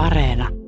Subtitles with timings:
[0.00, 0.59] Areena.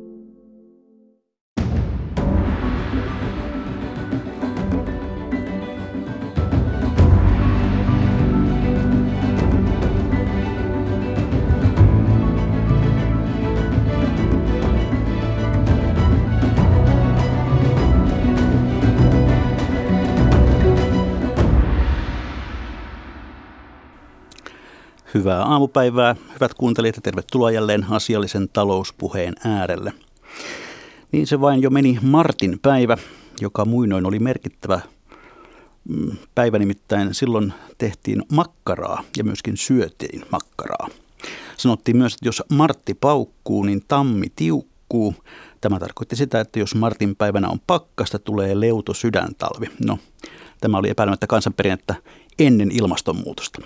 [25.14, 29.92] Hyvää aamupäivää, hyvät kuuntelijat ja tervetuloa jälleen asiallisen talouspuheen äärelle.
[31.12, 32.96] Niin se vain jo meni Martin päivä,
[33.40, 34.80] joka muinoin oli merkittävä
[35.88, 40.88] mm, päivä, nimittäin silloin tehtiin makkaraa ja myöskin syötiin makkaraa.
[41.56, 45.14] Sanottiin myös, että jos Martti paukkuu, niin tammi tiukkuu.
[45.60, 49.66] Tämä tarkoitti sitä, että jos Martin päivänä on pakkasta, tulee leuto sydäntalvi.
[49.86, 49.98] No,
[50.60, 51.94] tämä oli epäilemättä kansanperinnettä
[52.38, 53.62] ennen ilmastonmuutosta.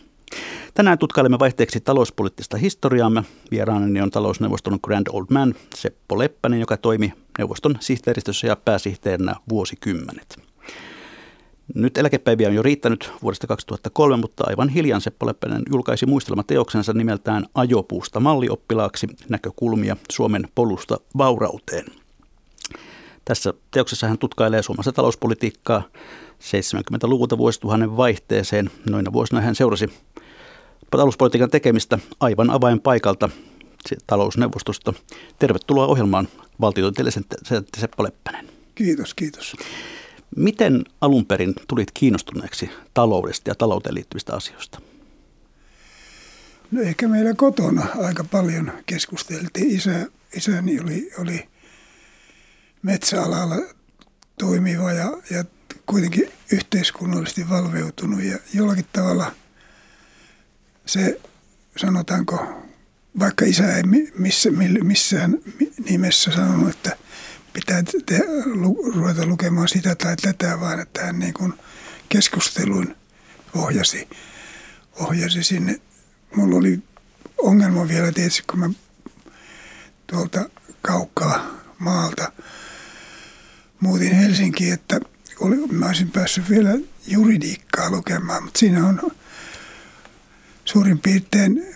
[0.76, 3.22] Tänään tutkailemme vaihteeksi talouspoliittista historiaamme.
[3.50, 10.36] Vieraanani on talousneuvoston Grand Old Man Seppo Leppänen, joka toimi neuvoston sihteeristössä ja pääsihteerinä vuosikymmenet.
[11.74, 17.46] Nyt eläkepäiviä on jo riittänyt vuodesta 2003, mutta aivan hiljan Seppo Leppänen julkaisi muistelmateoksensa nimeltään
[17.54, 21.84] Ajopuusta mallioppilaaksi näkökulmia Suomen polusta vaurauteen.
[23.24, 25.82] Tässä teoksessa hän tutkailee Suomessa talouspolitiikkaa
[26.40, 28.70] 70-luvulta vuosituhannen vaihteeseen.
[28.90, 29.90] Noina vuosina hän seurasi
[30.96, 33.28] talouspolitiikan tekemistä aivan avainpaikalta
[34.06, 34.94] talousneuvostosta.
[35.38, 36.28] Tervetuloa ohjelmaan
[36.60, 37.24] valtiotieteellisen
[37.76, 38.48] Seppo Leppänen.
[38.74, 39.56] Kiitos, kiitos.
[40.36, 44.80] Miten alun perin tulit kiinnostuneeksi taloudesta ja talouteen liittyvistä asioista?
[46.70, 49.70] No ehkä meillä kotona aika paljon keskusteltiin.
[49.70, 51.48] Isä, isäni oli, oli
[52.82, 53.56] metsäalalla
[54.38, 55.44] toimiva ja, ja
[55.86, 59.32] kuitenkin yhteiskunnallisesti valveutunut ja jollakin tavalla–
[60.86, 61.20] se
[61.76, 62.62] sanotaanko,
[63.18, 63.82] vaikka isä ei
[64.18, 64.50] missä,
[64.82, 65.38] missään
[65.90, 66.96] nimessä sanonut, että
[67.52, 71.54] pitää te, lu, ruveta lukemaan sitä tai tätä, vaan että hän niin kuin
[72.08, 72.96] keskustelun
[73.54, 74.08] ohjasi,
[74.96, 75.80] ohjasi sinne.
[76.36, 76.82] Mulla oli
[77.38, 78.70] ongelma vielä tietysti, kun mä
[80.06, 80.50] tuolta
[80.82, 82.32] kaukaa maalta
[83.80, 85.00] muutin Helsinkiin, että
[85.40, 86.70] oli, mä olisin päässyt vielä
[87.06, 89.00] juridiikkaa lukemaan, mutta siinä on
[90.66, 91.66] suurin piirtein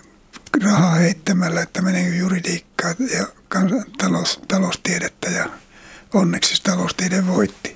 [0.63, 3.27] rahaa heittämällä, että menee juridiikkaa ja
[3.97, 5.49] talous, taloustiedettä ja
[6.13, 7.75] onneksi taloustiede voitti.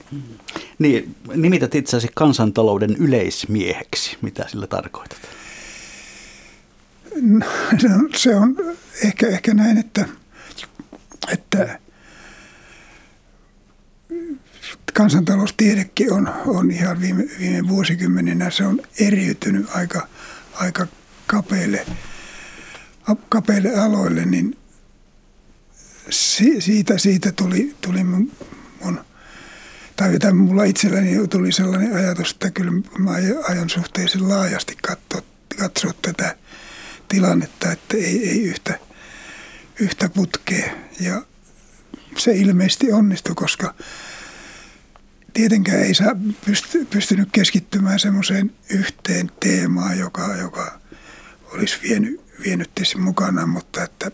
[0.79, 4.17] Niin, nimität itseäsi kansantalouden yleismieheksi.
[4.21, 5.19] Mitä sillä tarkoitat?
[7.21, 7.45] No,
[7.81, 8.55] se, on, se on
[9.03, 10.05] ehkä, ehkä näin, että,
[11.31, 11.79] että
[14.93, 20.07] kansantaloustiedekin on, on ihan viime, viime vuosikymmeninä se on eriytynyt aika,
[20.53, 20.87] aika
[21.27, 21.85] kapeille,
[23.29, 24.57] kapeille aloille, niin
[26.09, 28.31] siitä, siitä tuli, tuli mun,
[28.83, 28.99] mun
[29.95, 33.11] tai mulla itselläni tuli sellainen ajatus, että kyllä mä
[33.43, 35.21] aion suhteellisen laajasti katsoa,
[35.59, 36.37] katsoa tätä
[37.07, 38.79] tilannetta, että ei, ei yhtä,
[39.79, 40.73] yhtä putkea.
[40.99, 41.21] Ja
[42.17, 43.73] se ilmeisesti onnistui, koska
[45.33, 46.15] tietenkään ei saa
[46.45, 50.79] pysty, pystynyt keskittymään semmoiseen yhteen teemaan, joka, joka
[51.53, 54.11] olisi vienyt, vienyt tietysti mukana, mutta että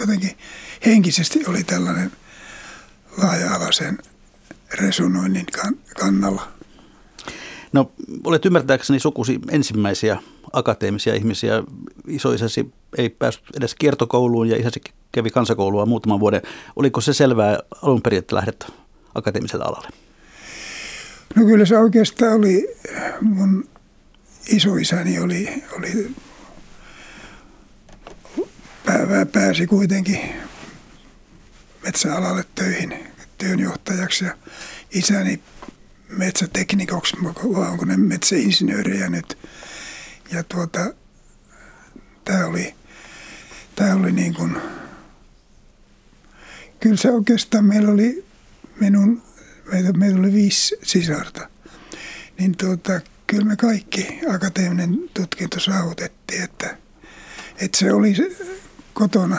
[0.00, 0.30] jotenkin
[0.86, 2.12] henkisesti oli tällainen
[3.16, 3.98] laaja-alaisen
[4.74, 5.46] resonoinnin
[6.00, 6.48] kannalla.
[7.72, 7.92] No,
[8.24, 10.22] olet ymmärtääkseni sukusi ensimmäisiä
[10.52, 11.62] akateemisia ihmisiä.
[12.06, 14.80] Isoisäsi ei päässyt edes kiertokouluun ja isäsi
[15.12, 16.42] kävi kansakoulua muutaman vuoden.
[16.76, 18.66] Oliko se selvää alun perin, että lähdet
[19.14, 19.88] akateemiselle alalle?
[21.34, 22.76] No kyllä se oikeastaan oli,
[23.20, 23.68] mun
[24.48, 26.10] isoisäni oli, oli
[29.32, 30.20] pääsi kuitenkin
[31.82, 32.94] metsäalalle töihin
[33.38, 34.36] työnjohtajaksi ja
[34.90, 35.42] isäni
[36.08, 39.38] metsäteknikoksi, vai onko ne metsäinsinöörejä nyt.
[40.32, 40.94] Ja tuota,
[42.24, 42.74] tämä oli,
[43.74, 44.56] tää oli niin kuin,
[46.80, 48.24] kyllä se oikeastaan meillä oli
[48.80, 49.22] minun,
[49.72, 51.48] meitä, meitä oli viisi sisarta.
[52.38, 56.76] Niin tuota, kyllä me kaikki akateeminen tutkinto saavutettiin, että,
[57.60, 58.14] että se oli
[58.98, 59.38] kotona,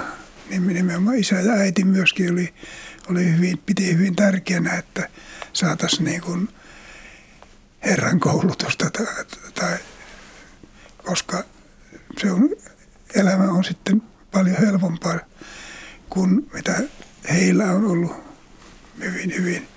[0.49, 2.53] niin nimenomaan isä ja äiti myöskin oli,
[3.09, 5.09] oli hyvin, piti hyvin tärkeänä, että
[5.53, 6.49] saataisiin niin kuin
[7.83, 9.05] Herran koulutusta, tai,
[9.55, 9.77] tai,
[11.05, 11.43] koska
[12.21, 12.49] se on,
[13.15, 14.01] elämä on sitten
[14.31, 15.19] paljon helpompaa
[16.09, 16.79] kuin mitä
[17.29, 18.15] heillä on ollut
[18.99, 19.67] hyvin, hyvin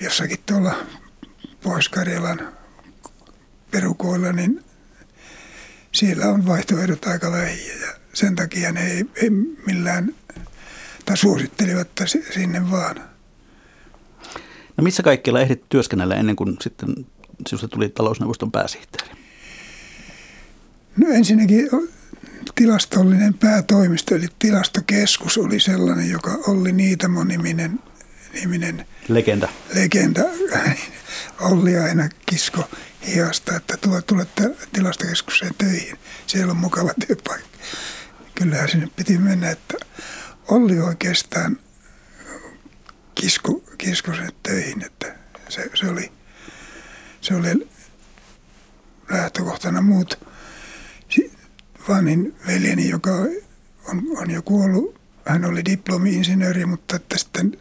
[0.00, 0.86] jossakin tuolla
[1.62, 2.52] Pohjois-Karjalan
[3.70, 4.64] perukoilla, niin
[5.92, 9.30] siellä on vaihtoehdot aika vähiä ja sen takia ne ei, ei
[9.66, 10.14] millään,
[11.04, 11.88] tai suosittelivat
[12.34, 12.96] sinne vaan.
[14.76, 16.88] No missä kaikkialla ehdit työskennellä ennen kuin sitten
[17.46, 19.10] sinusta tuli talousneuvoston pääsihteeri?
[20.96, 21.68] No ensinnäkin
[22.54, 27.80] tilastollinen päätoimisto, eli tilastokeskus oli sellainen, joka oli Niitamo-niminen
[28.34, 29.48] niminen legenda.
[29.74, 30.20] legenda.
[31.40, 32.64] Olli aina kisko
[33.06, 34.26] hiasta, että tule, tule
[34.72, 35.98] tilastokeskukseen töihin.
[36.26, 37.58] Siellä on mukava työpaikka.
[38.34, 39.74] Kyllähän sinne piti mennä, että
[40.48, 41.58] Olli oikeastaan
[43.14, 45.16] kisko, kisko sen töihin, että
[45.48, 46.12] se, se, oli,
[47.20, 47.68] se oli
[49.10, 50.28] lähtökohtana muut.
[51.88, 53.10] Vanhin veljeni, joka
[53.88, 57.58] on, on jo kuollut, hän oli diplomi-insinööri, mutta että sitten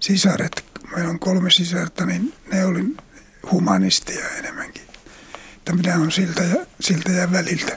[0.00, 0.64] sisaret,
[0.94, 2.96] meillä on kolme sisarta, niin ne oli
[3.52, 4.82] humanisteja enemmänkin.
[5.56, 7.76] Että mitä on siltä ja, siltä ja väliltä.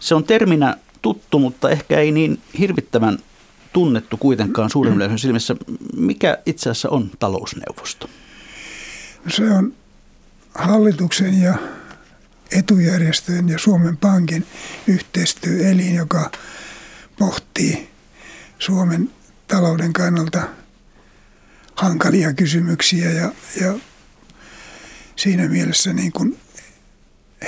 [0.01, 3.19] Se on terminä tuttu, mutta ehkä ei niin hirvittävän
[3.73, 5.57] tunnettu kuitenkaan suuren yleisön silmissä.
[5.97, 8.11] Mikä itse asiassa on talousneuvosto?
[9.29, 9.73] Se on
[10.55, 11.55] hallituksen ja
[12.53, 14.47] etujärjestöjen ja Suomen Pankin
[14.87, 16.31] yhteistyöelin, joka
[17.19, 17.89] pohtii
[18.59, 19.11] Suomen
[19.49, 20.43] talouden kannalta
[21.75, 23.75] hankalia kysymyksiä ja, ja
[25.25, 26.39] siinä mielessä niin kuin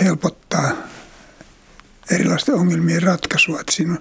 [0.04, 0.72] helpottaa
[2.10, 3.60] erilaisten ongelmien ratkaisua.
[3.60, 3.98] Että siinä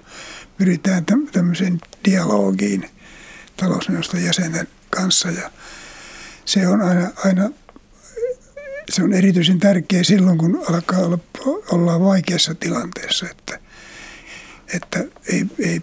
[0.58, 2.90] pyritään tämmöiseen dialogiin
[3.56, 5.50] talousneuvoston jäsenen kanssa ja
[6.44, 7.50] se on aina, aina
[8.90, 11.18] se on erityisen tärkeä silloin, kun alkaa olla,
[11.70, 13.60] olla vaikeassa tilanteessa, että,
[14.74, 15.82] että ei, ei,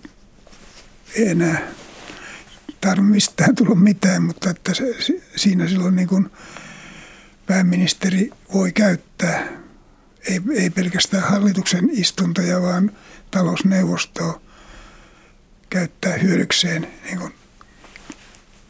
[1.16, 1.72] ei enää
[2.82, 4.84] tarvitse mistään tulla mitään, mutta että se,
[5.36, 6.30] siinä silloin niin kuin
[7.46, 9.64] pääministeri voi käyttää
[10.30, 12.92] ei, ei pelkästään hallituksen istuntoja, vaan
[13.32, 14.42] talousneuvostoa
[15.70, 17.34] käyttää hyödykseen niin kuin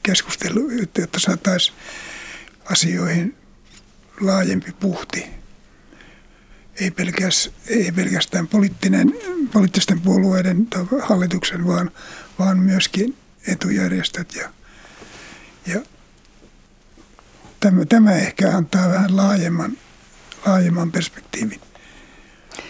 [0.03, 1.77] keskustelu, jotta saataisiin
[2.65, 3.35] asioihin
[4.21, 5.25] laajempi puhti.
[6.75, 9.13] Ei, pelkäs, ei pelkästään poliittinen,
[9.53, 11.91] poliittisten puolueiden tai hallituksen, vaan,
[12.39, 13.17] vaan myöskin
[13.47, 14.35] etujärjestöt.
[14.35, 14.49] Ja,
[15.65, 15.81] ja
[17.63, 19.77] tämä, tämä ehkä antaa vähän laajemman,
[20.45, 21.61] laajemman perspektiivin.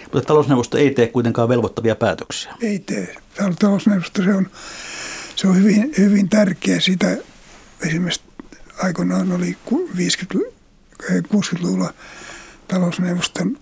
[0.03, 2.53] Mutta talousneuvosto ei tee kuitenkaan velvoittavia päätöksiä.
[2.61, 3.15] Ei tee.
[3.59, 4.49] Talousneuvosto se on,
[5.35, 6.79] se on hyvin, hyvin tärkeä.
[6.79, 7.17] Sitä
[7.87, 8.21] esimerkiksi
[8.83, 9.57] aikoinaan oli
[9.97, 10.53] 50
[11.11, 11.93] 60-luvulla
[12.67, 13.57] talousneuvoston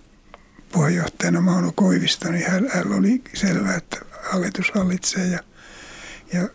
[0.72, 3.96] puheenjohtajana Mauno Koivisto, niin hän, hän oli selvää, että
[4.32, 5.38] hallitus hallitsee ja,
[6.32, 6.48] ja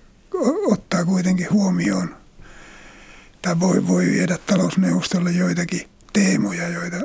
[0.71, 2.16] ottaa kuitenkin huomioon
[3.47, 6.97] tai voi, voi viedä talousneuvostolle joitakin teemoja, joita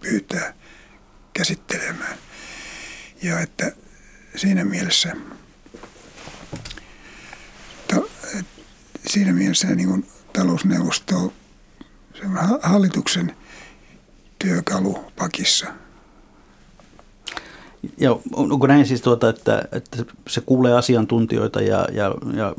[0.00, 0.54] pyytää
[1.32, 2.18] käsittelemään.
[3.22, 3.72] Ja että
[4.36, 5.16] siinä mielessä,
[7.88, 7.96] ta,
[9.06, 11.32] siinä mielessä niin kuin talousneuvosto
[12.62, 13.36] hallituksen
[14.38, 15.66] työkalupakissa.
[17.98, 22.54] Ja onko näin siis, tuota, että, että se kuulee asiantuntijoita ja, ja, ja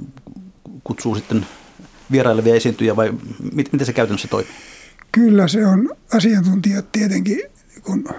[0.84, 1.46] kutsuu sitten
[2.14, 3.14] vierailevia esiintyjä vai
[3.54, 4.54] miten se käytännössä toimii?
[5.12, 7.42] Kyllä se on asiantuntijat tietenkin,
[7.82, 8.10] kun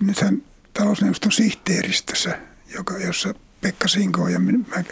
[0.00, 2.38] nythän talousneuvoston sihteeristössä,
[2.74, 4.84] joka, jossa Pekka Sinko ja mä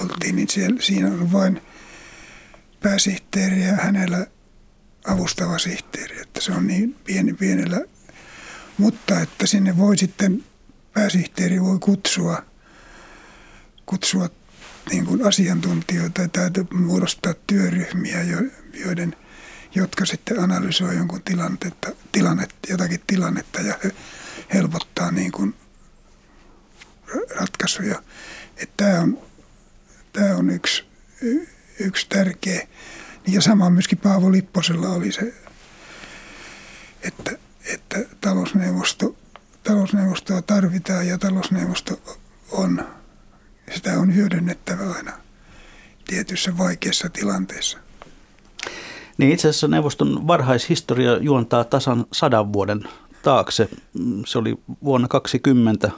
[0.00, 1.62] oltiin, niin siellä, siinä on vain
[2.82, 4.26] pääsihteeri ja hänellä
[5.06, 7.80] avustava sihteeri, että se on niin pieni pienellä,
[8.78, 10.44] mutta että sinne voi sitten,
[10.94, 12.42] pääsihteeri voi kutsua,
[13.86, 14.28] kutsua
[14.90, 18.18] niin kuin asiantuntijoita tai muodostaa työryhmiä,
[18.84, 19.16] joiden,
[19.74, 23.78] jotka sitten analysoi jonkun tilannetta, tilannet, jotakin tilannetta ja
[24.54, 25.54] helpottaa niin kuin
[27.36, 28.02] ratkaisuja.
[28.56, 29.18] Että tämä on,
[30.12, 30.84] tämä on yksi,
[31.78, 32.68] yksi tärkeä
[33.26, 35.34] ja sama myöskin Paavo Lipposella oli se,
[37.02, 39.16] että, että talousneuvosto,
[39.62, 42.18] talousneuvostoa tarvitaan ja talousneuvosto
[42.50, 42.86] on,
[43.74, 45.12] sitä on hyödynnettävä aina
[46.06, 47.78] tietyissä vaikeissa tilanteissa.
[49.18, 52.84] Niin itse asiassa neuvoston varhaishistoria juontaa tasan sadan vuoden
[53.22, 53.68] taakse.
[54.26, 55.90] Se oli vuonna 20,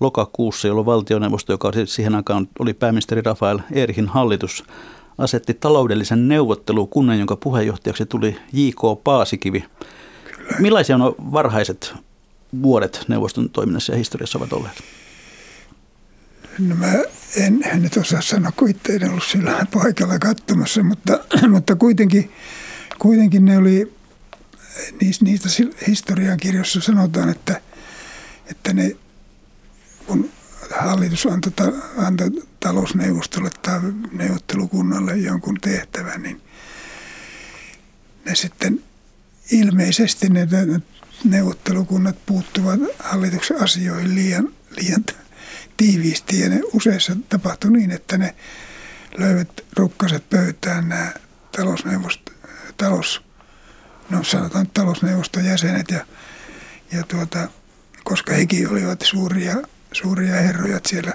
[0.00, 4.64] lokakuussa, jolloin valtioneuvosto, joka siihen aikaan oli pääministeri Rafael Erhin hallitus,
[5.18, 9.04] asetti taloudellisen neuvottelukunnan, jonka puheenjohtajaksi tuli J.K.
[9.04, 9.64] Paasikivi.
[10.24, 10.56] Kyllä.
[10.58, 11.94] Millaisia on varhaiset
[12.62, 14.74] vuodet neuvoston toiminnassa ja historiassa ovat olleet?
[16.58, 16.92] No mä
[17.36, 22.32] en, en nyt osaa sanoa, kun itse en ollut sillä paikalla katsomassa, mutta, mutta kuitenkin,
[22.98, 23.96] kuitenkin ne oli,
[25.00, 25.48] niistä, niistä
[25.86, 27.60] historiankirjoissa sanotaan, että,
[28.46, 28.96] että ne,
[30.06, 30.30] kun
[30.80, 33.80] hallitus antoi, antoi talousneuvostolle tai
[34.12, 36.42] neuvottelukunnalle jonkun tehtävän, niin
[38.24, 38.82] ne sitten
[39.50, 40.48] ilmeisesti ne
[41.24, 45.04] neuvottelukunnat puuttuvat hallituksen asioihin liian, liian
[45.76, 48.34] tiiviisti ja ne useissa tapahtui niin, että ne
[49.16, 51.12] löivät rukkaset pöytään nämä
[51.56, 52.32] talousneuvosto,
[52.76, 53.22] talous,
[54.10, 56.06] no sanotaan talousneuvoston jäsenet ja,
[56.92, 57.48] ja tuota,
[58.04, 59.56] koska hekin olivat suuria,
[59.92, 61.12] suuria herroja, siellä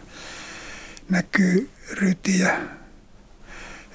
[1.09, 2.61] näkyy Ryti ja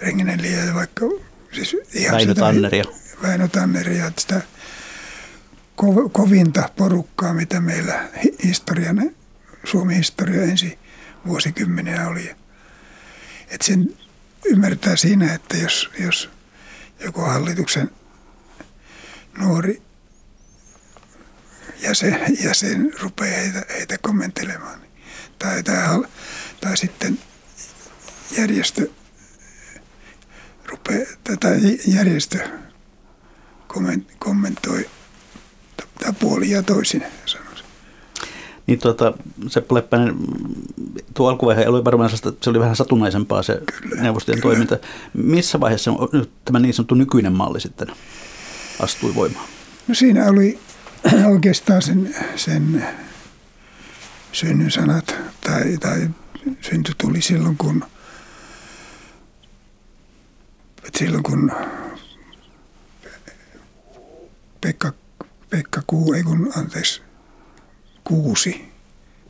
[0.01, 1.07] Rengeneliä ja vaikka
[1.53, 2.85] siis ihan Väinö Tanneria.
[3.23, 4.43] Väinö Tanneria, että sitä
[6.13, 8.09] kovinta porukkaa, mitä meillä
[8.45, 9.11] historian
[9.71, 10.79] Suomen historia ensi
[11.27, 12.37] vuosikymmeniä oli.
[13.49, 13.97] Et sen
[14.45, 16.31] ymmärtää siinä, että jos, jos
[17.01, 17.91] joku hallituksen
[19.39, 19.83] nuori
[21.81, 24.93] jäsen, jäsen rupeaa heitä, heitä kommenttelemaan, niin,
[25.39, 26.03] tai, tai,
[26.61, 27.19] tai sitten
[28.39, 28.91] järjestö
[30.65, 31.49] rupeaa, tätä
[31.87, 32.49] järjestö
[34.19, 34.91] kommentoi
[36.01, 37.05] tai puoli ja toisin
[38.67, 39.13] niin tuota,
[39.49, 40.17] se Leppänen,
[41.15, 44.53] tuo alkuvaihe oli varmaan se oli vähän satunnaisempaa se kyllä, neuvostojen kyllä.
[44.53, 44.79] toiminta.
[45.15, 47.89] Missä vaiheessa nyt tämä niin sanottu nykyinen malli sitten
[48.81, 49.49] astui voimaan?
[49.89, 50.59] No siinä oli
[51.33, 52.87] oikeastaan sen, sen
[54.33, 56.11] synnyn sanat tai, tai
[56.61, 57.85] synty tuli silloin, kun
[60.99, 61.53] silloin kun
[64.61, 64.93] Pekka,
[65.51, 67.03] Pekka Kuu, ei kun, anteeksi,
[68.07, 68.65] Kuusi,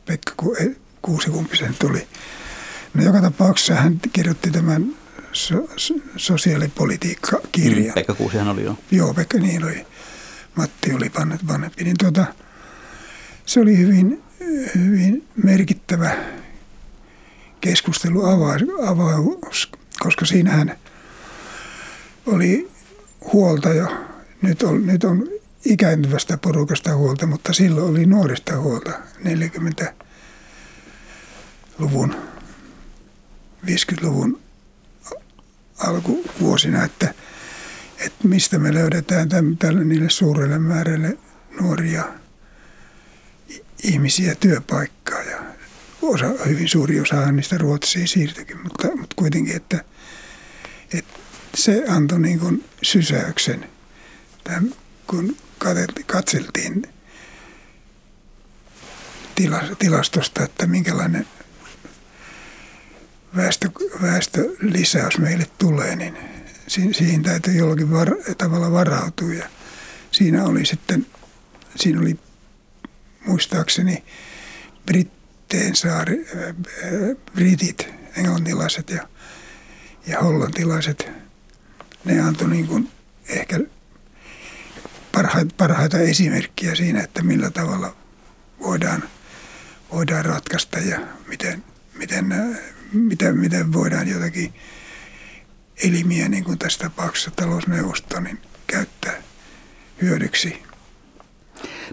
[0.05, 0.33] Pekka
[1.01, 2.07] Kuusi, kumpi sen tuli.
[2.93, 4.95] No joka tapauksessa hän kirjoitti tämän
[5.31, 5.69] so,
[6.17, 7.87] sosiaalipolitiikka-kirjan.
[7.87, 8.77] Mm, Pekka Kuusihan oli jo.
[8.91, 9.85] Joo, Pekka niin oli.
[10.55, 11.11] Matti oli
[11.47, 11.83] vanhempi.
[11.83, 12.25] Niin tuota,
[13.45, 14.23] se oli hyvin,
[14.75, 16.11] hyvin merkittävä
[17.61, 18.25] keskustelu
[18.87, 20.77] avaus, koska siinähän
[22.25, 22.71] oli
[23.33, 23.87] huolta jo.
[24.41, 28.91] Nyt on, nyt on ikääntyvästä porukasta huolta, mutta silloin oli nuorista huolta
[29.23, 32.15] 40-luvun,
[33.65, 34.39] 50-luvun
[35.77, 37.13] alkuvuosina, että,
[37.97, 41.17] että mistä me löydetään tälle niille suurelle määrälle
[41.61, 42.03] nuoria
[43.83, 45.21] ihmisiä työpaikkaa.
[45.21, 45.43] Ja
[46.01, 49.83] osa, hyvin suuri osa niistä Ruotsiin siirtyikin, mutta, mutta kuitenkin, että,
[50.93, 51.19] että
[51.55, 53.65] se antoi niin kuin sysäyksen
[54.43, 54.75] tämän,
[55.07, 55.35] kun
[56.05, 56.83] katseltiin
[59.79, 61.27] tilastosta, että minkälainen
[63.35, 63.69] väestö,
[64.01, 66.17] väestölisäys meille tulee, niin
[66.67, 69.33] siihen täytyy jollakin var, tavalla varautua.
[69.33, 69.49] Ja
[70.11, 71.05] siinä oli sitten,
[71.75, 72.19] siinä oli
[73.25, 74.03] muistaakseni
[74.85, 76.55] Britteen saari, äh,
[77.33, 77.87] britit,
[78.17, 79.07] englantilaiset ja,
[80.07, 81.09] ja hollantilaiset,
[82.05, 82.91] ne antoi niin kuin
[83.29, 83.59] ehkä
[85.17, 87.95] parhaita, parhaita esimerkkiä siinä, että millä tavalla
[88.59, 89.03] voidaan,
[89.91, 92.25] voidaan ratkaista ja miten, miten,
[92.93, 94.53] miten, miten voidaan jotakin
[95.83, 99.13] elimiä, niin kuin tässä tapauksessa talousneuvosto, niin käyttää
[100.01, 100.63] hyödyksi.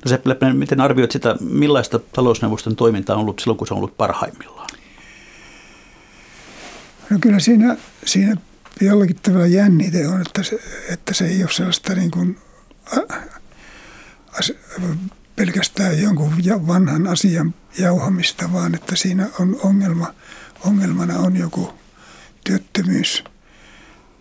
[0.04, 3.97] No Seppä miten arvioit sitä, millaista talousneuvoston toiminta on ollut silloin, kun se on ollut
[3.97, 4.69] parhaimmillaan?
[7.11, 8.37] No kyllä siinä, siinä
[8.81, 12.38] jollakin tavalla jännite on, että se, että se ei ole sellaista niin kuin
[15.37, 16.33] pelkästään jonkun
[16.67, 20.14] vanhan asian jauhamista, vaan että siinä on ongelma,
[20.61, 21.75] ongelmana on joku
[22.45, 23.25] työttömyys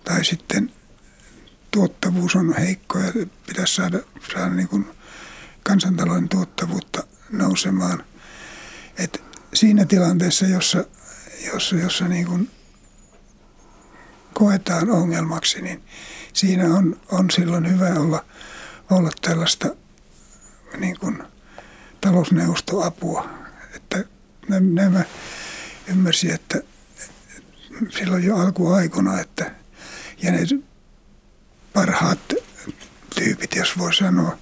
[0.04, 0.72] tai sitten
[1.72, 3.14] tuottavuus on heikko ja
[3.48, 4.00] pitäisi saada,
[4.34, 4.88] saada niin kuin
[5.64, 8.04] kansantalouden tuottavuutta nousemaan.
[8.98, 10.86] Et siinä tilanteessa, jossa,
[11.54, 12.52] jossa, jossa niin kuin
[14.34, 15.84] koetaan ongelmaksi, niin
[16.34, 18.26] siinä on, on silloin hyvä olla–
[18.92, 19.76] olla tällaista
[20.78, 21.24] niin kuin
[22.02, 23.30] talousneuvostoapua.
[23.76, 24.04] Että
[24.50, 25.04] nämä
[25.88, 26.62] ymmärsi, että
[27.90, 29.52] silloin jo alkuaikona, että
[30.24, 30.40] ja ne
[31.74, 32.34] parhaat
[33.16, 34.38] tyypit, jos voi sanoa,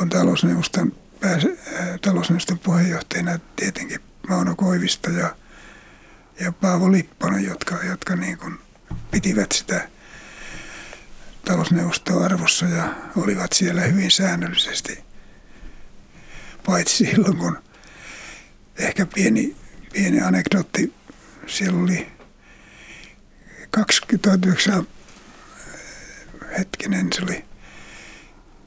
[0.00, 5.36] on talousneuvoston pääs, äh, talousneuvoston puheenjohtajana tietenkin Mauno Koivisto ja,
[6.40, 8.58] ja Paavo Lipponen, jotka, jotka niin kuin
[9.10, 9.88] pitivät sitä
[11.44, 14.98] talousneuvostoa arvossa ja olivat siellä hyvin säännöllisesti.
[16.66, 17.58] Paitsi silloin, kun
[18.78, 19.56] ehkä pieni,
[19.92, 20.92] pieni anekdootti,
[21.46, 22.12] siellä oli
[23.70, 24.86] 29
[26.58, 27.44] hetkinen, se oli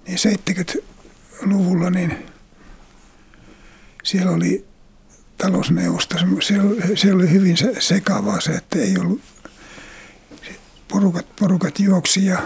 [0.07, 2.25] niin 70-luvulla, niin
[4.03, 4.65] siellä oli
[5.37, 9.21] talousneuvosto, siellä, siellä oli hyvin sekavaa se, että ei ollut
[10.95, 12.41] porukat, porukat juoksi ja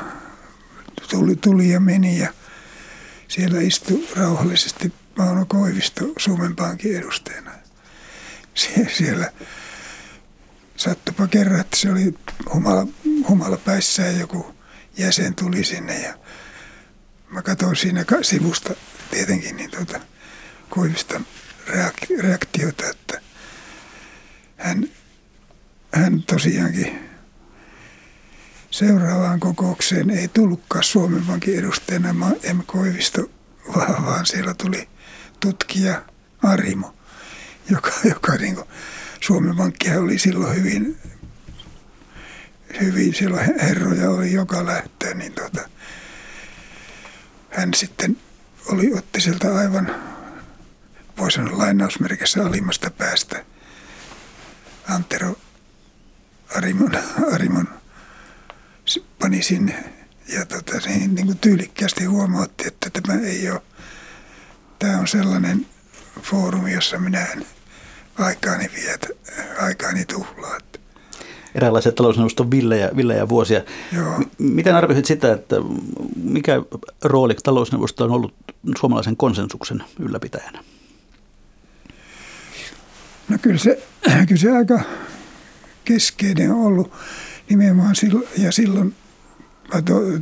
[1.10, 2.34] tuli, tuli ja meni ja
[3.28, 7.52] siellä istui rauhallisesti Mauno Koivisto Suomen Pankin edustajana.
[8.56, 9.32] Sie, siellä
[10.78, 12.14] sattupa kerran, että se oli
[12.54, 12.88] humala,
[13.28, 14.56] humala päissään joku
[14.98, 16.14] jäsen tuli sinne ja
[17.30, 18.74] mä katsoin siinä sivusta
[19.12, 20.00] tietenkin niin tuota
[20.70, 21.26] Koiviston
[22.20, 23.22] reaktiota, että
[24.58, 24.90] hän,
[25.94, 27.09] hän tosiaankin
[28.72, 32.14] seuraavaan kokoukseen ei tullutkaan Suomen Pankin edustajana
[32.54, 32.60] M.
[32.66, 33.30] Koivisto,
[33.76, 34.90] vaan siellä tuli
[35.40, 36.02] tutkija
[36.44, 36.96] Arimo,
[37.70, 38.68] joka, joka niin kuin,
[39.22, 40.98] Suomen Pankkia oli silloin hyvin,
[42.82, 45.70] hyvin silloin herroja oli joka lähtöön, niin tuota,
[47.50, 48.18] hän sitten
[48.66, 49.96] oli, otti sieltä aivan,
[51.18, 53.46] voi sanoa lainausmerkissä alimmasta päästä
[54.90, 55.36] Antero
[56.56, 56.92] Arimon,
[57.34, 57.79] Arimon
[59.20, 59.84] pani sinne
[60.34, 63.62] ja tota, niin, niin kuin tyylikkäästi huomautti, että tämä ei ole,
[64.80, 65.66] tämä on sellainen
[66.22, 67.46] foorumi, jossa minä en
[68.18, 69.08] aikaani vietä,
[69.60, 70.58] aikaani tuhlaa.
[71.56, 73.62] Eräänlaisia talousneuvoston villejä, villejä vuosia.
[73.96, 74.24] Joo.
[74.38, 75.56] Miten arvioisit sitä, että
[76.16, 76.62] mikä
[77.04, 78.34] rooli talousneuvosto on ollut
[78.80, 80.64] suomalaisen konsensuksen ylläpitäjänä?
[83.30, 83.84] No kyllä se,
[84.28, 84.80] kyllä se aika
[85.86, 86.94] keskeinen on ollut
[87.50, 88.96] nimenomaan silloin, ja silloin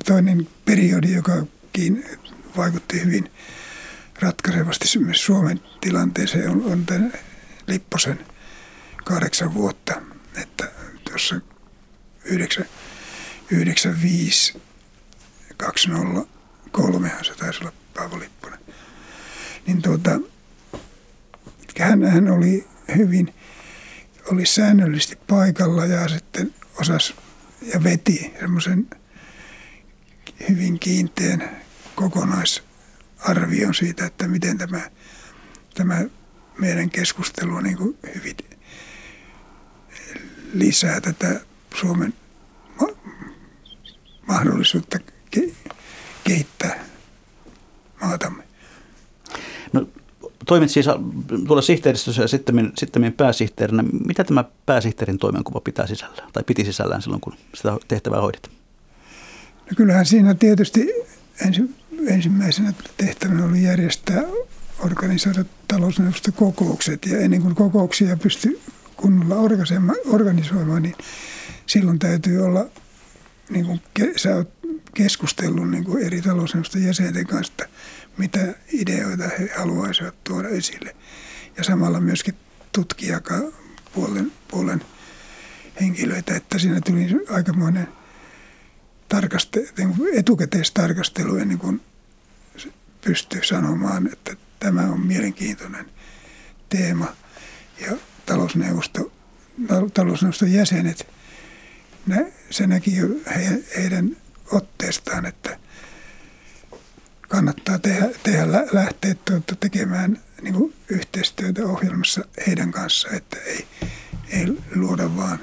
[0.06, 1.46] toinen periodi, joka
[2.58, 3.32] vaikutti hyvin
[4.20, 7.14] ratkaisevasti myös Suomen tilanteeseen, on, on tämän
[7.68, 8.20] Lipposen
[9.06, 10.02] kahdeksan vuotta,
[10.42, 10.72] että
[11.04, 11.42] tuossa
[13.52, 14.62] 95
[15.58, 18.60] 203 se taisi olla Paavo Lipponen.
[19.68, 20.20] Niin tuota,
[21.80, 23.34] hän, hän oli hyvin,
[24.32, 27.14] oli säännöllisesti paikalla ja sitten osas
[27.74, 28.88] ja veti semmoisen
[30.50, 31.62] hyvin kiinteän
[31.96, 34.82] kokonaisarvion siitä, että miten tämä,
[35.74, 36.06] tämä
[36.58, 38.36] meidän keskustelu niin kuin hyvin
[40.54, 41.42] lisää tätä
[41.80, 42.14] Suomen
[42.82, 43.14] ma-
[44.28, 44.98] mahdollisuutta
[45.36, 45.74] ke-
[46.24, 46.86] kehittää
[48.02, 48.44] maatamme.
[49.74, 49.88] No,
[50.48, 50.86] toimit siis
[51.48, 53.84] tuolla sihteeristössä ja sitten, sitten pääsihteerinä.
[54.08, 58.50] Mitä tämä pääsihteerin toimenkuva pitää sisällään tai piti sisällään silloin, kun sitä tehtävää hoidit?
[59.70, 60.94] No kyllähän siinä tietysti
[61.46, 61.76] ensi,
[62.08, 64.24] ensimmäisenä tehtävänä oli järjestää
[64.80, 68.62] organisoida talousneuvostokokoukset ja ennen kuin kokouksia pystyi
[68.96, 69.36] kunnolla
[70.06, 70.96] organisoimaan, niin
[71.66, 72.66] silloin täytyy olla,
[73.50, 73.82] niin kuin
[74.16, 74.50] sä oot
[74.94, 77.68] keskustellut niin kuin eri talousneuvoston jäsenten kanssa, että
[78.18, 80.96] mitä ideoita he haluaisivat tuoda esille.
[81.58, 82.36] Ja samalla myöskin
[82.72, 84.82] tutkijapuolen puolen
[85.82, 87.88] henkilöitä, että siinä tuli aikamoinen
[89.10, 91.82] tarkaste, niin etukäteistarkastelu ennen kuin
[93.02, 95.86] pystyy sanomaan, että tämä on mielenkiintoinen
[96.70, 97.16] teema.
[97.82, 99.12] Ja talousneuvosto,
[99.94, 101.08] talousneuvoston jäsenet,
[102.06, 104.18] ne, se näki jo he, heidän
[104.52, 105.60] otteestaan, että
[107.28, 113.68] kannattaa tehdä, tehdä lähteä tuota tekemään niin kuin yhteistyötä ohjelmassa heidän kanssa, että ei,
[114.30, 115.40] ei luoda vaan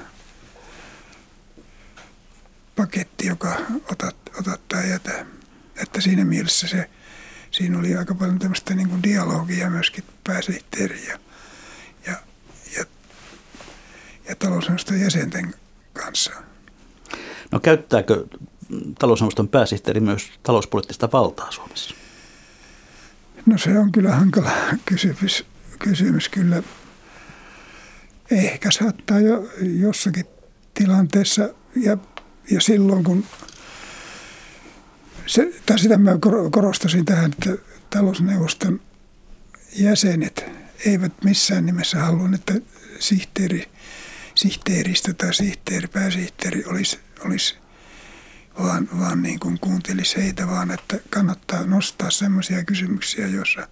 [2.75, 3.55] paketti, joka
[3.91, 5.25] otat, otat tai jätä.
[5.75, 6.89] Että siinä mielessä se,
[7.51, 11.19] siinä oli aika paljon tämmöistä niin kuin dialogia myöskin pääsihteeri ja,
[12.07, 12.15] ja,
[12.77, 12.85] ja,
[14.27, 15.53] ja talousneuvoston jäsenten
[15.93, 16.31] kanssa.
[17.51, 18.25] No käyttääkö
[18.99, 21.95] talousneuvoston pääsihteeri myös talouspoliittista valtaa Suomessa?
[23.45, 24.51] No se on kyllä hankala
[24.85, 25.45] kysymys,
[25.79, 26.63] kysymys kyllä.
[28.31, 30.25] Ehkä saattaa jo jossakin
[30.73, 31.97] tilanteessa ja,
[32.51, 33.25] ja silloin kun
[35.25, 36.11] se, tai sitä mä
[36.51, 38.81] korostasin tähän, että talousneuvoston
[39.75, 40.45] jäsenet
[40.85, 42.53] eivät missään nimessä halua, että
[42.99, 43.69] sihteeri,
[44.35, 47.55] sihteeristö tai sihteeri, pääsihteeri olisi, olisi
[48.63, 53.67] vaan, vaan niin kuin kuuntelisi heitä, vaan että kannattaa nostaa sellaisia kysymyksiä, joissa,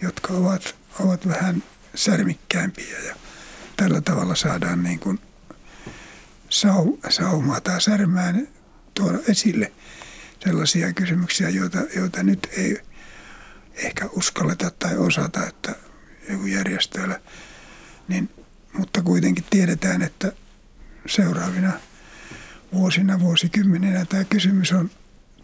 [0.00, 1.62] jotka ovat, ovat vähän
[1.94, 3.16] särmikkäämpiä ja
[3.76, 5.18] tällä tavalla saadaan niin kuin
[6.48, 8.48] sau, saumaa tai särmään
[8.94, 9.72] tuoda esille
[10.44, 12.78] sellaisia kysymyksiä, joita, joita nyt ei
[13.74, 15.74] ehkä uskalleta tai osata, että
[16.28, 17.20] joku järjestöillä,
[18.08, 18.30] niin,
[18.72, 20.32] mutta kuitenkin tiedetään, että
[21.06, 21.72] seuraavina
[22.72, 24.04] vuosina, vuosikymmeninä.
[24.04, 24.90] Tämä kysymys on,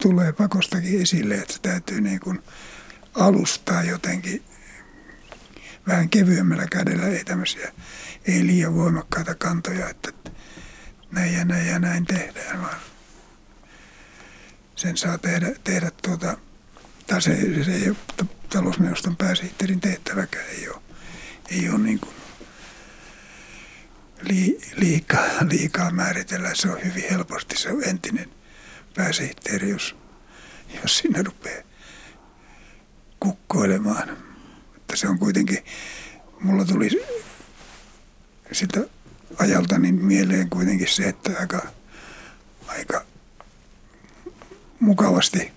[0.03, 2.43] tulee pakostakin esille, että se täytyy niin kuin
[3.15, 4.43] alustaa jotenkin
[5.87, 7.73] vähän kevyemmällä kädellä, ei tämmöisiä,
[8.25, 10.13] ei liian voimakkaita kantoja, että
[11.11, 12.77] näin ja näin ja näin tehdään, vaan
[14.77, 16.37] sen saa tehdä, tehdä tuota,
[17.07, 20.83] tai se, se ei ole talousneuvoston pääsihteerin tehtäväkään, ei ole,
[21.51, 22.15] ei ole niin kuin
[24.77, 26.55] liikaa, liikaa määritellä.
[26.55, 28.31] Se on hyvin helposti se on entinen
[28.95, 29.97] pääsihteeri, jos,
[30.83, 31.63] jos sinne rupeaa
[33.21, 34.17] kukkoilemaan.
[34.77, 35.65] Että se on kuitenkin,
[36.41, 36.91] mulla tuli
[38.53, 38.81] sitä
[39.39, 41.67] ajalta niin mieleen kuitenkin se, että aika,
[42.67, 43.05] aika
[44.81, 45.53] mukavasti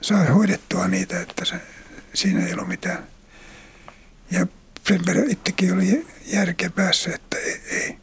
[0.00, 1.60] sai hoidettua niitä, että se,
[2.14, 3.06] siinä ei ollut mitään.
[4.30, 4.46] Ja
[4.90, 7.96] sen verran itsekin oli järkeä päässä, että ei, ei,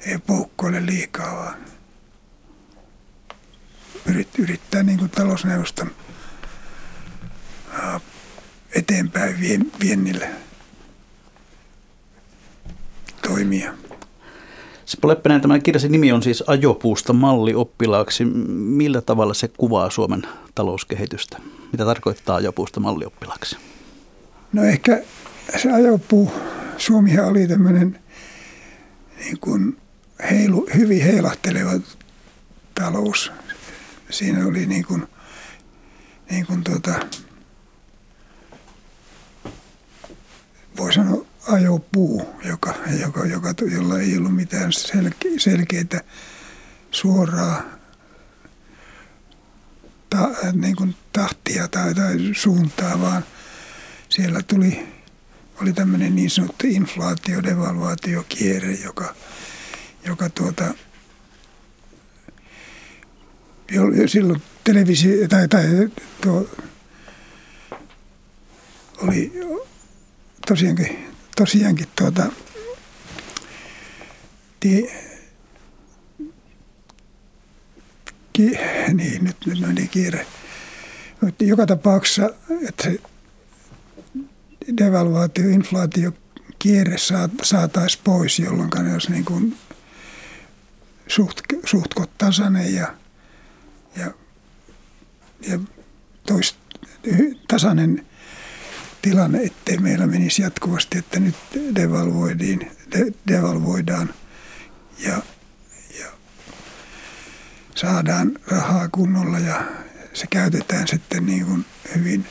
[0.00, 1.56] ei poukkoile liikaa, vaan
[4.06, 5.90] yrit, yrittää niin kuin talousneuvoston
[8.72, 10.28] eteenpäin vien, viennille
[13.22, 13.74] toimia.
[14.84, 18.24] Seppo Leppänen, tämä kirjasi nimi on siis Ajopuusta malli oppilaaksi.
[18.24, 20.22] Millä tavalla se kuvaa Suomen
[20.54, 21.38] talouskehitystä?
[21.72, 23.56] Mitä tarkoittaa ajopuusta oppilaaksi?
[24.52, 25.02] No ehkä
[25.56, 26.32] se ajopuu,
[26.76, 28.00] Suomihan oli tämmöinen
[29.18, 29.80] niin kuin
[30.30, 31.80] heilu, hyvin heilahteleva
[32.74, 33.32] talous.
[34.10, 35.06] Siinä oli niin kuin,
[36.30, 37.00] niin kuin tuota,
[40.76, 46.00] voi sanoa ajopuu, joka, joka, joka, jolla ei ollut mitään selke, selkeitä
[46.90, 47.62] suoraa
[50.10, 53.24] ta, niin kuin tahtia tai, tai suuntaa, vaan
[54.08, 54.95] siellä tuli,
[55.62, 59.14] oli tämmöinen niin sanottu inflaatio, devalvaatiokierre, joka,
[60.04, 60.74] joka tuota,
[64.06, 65.64] silloin televisio, tai, tai
[66.20, 66.48] tuo,
[68.96, 69.32] oli
[70.46, 72.32] tosiaankin tosiaankin tuota,
[74.60, 74.92] ti,
[78.32, 78.50] ki,
[78.92, 80.26] niin nyt, nyt meni kiire.
[81.20, 82.30] Mutta joka tapauksessa,
[82.68, 82.90] että
[84.78, 86.12] devalvaatio, inflaatio,
[86.58, 86.96] kierre
[87.42, 89.56] saataisiin pois, jolloin ne olisi niin kuin
[91.06, 92.94] suht, suht tasainen ja,
[93.96, 94.12] ja,
[95.48, 95.58] ja
[96.26, 96.56] tois,
[97.48, 98.06] tasainen
[99.02, 101.34] tilanne, ettei meillä menisi jatkuvasti, että nyt
[102.92, 104.14] de, devalvoidaan
[104.98, 105.22] ja,
[105.98, 106.06] ja
[107.74, 109.64] saadaan rahaa kunnolla ja
[110.12, 112.26] se käytetään sitten niin kuin hyvin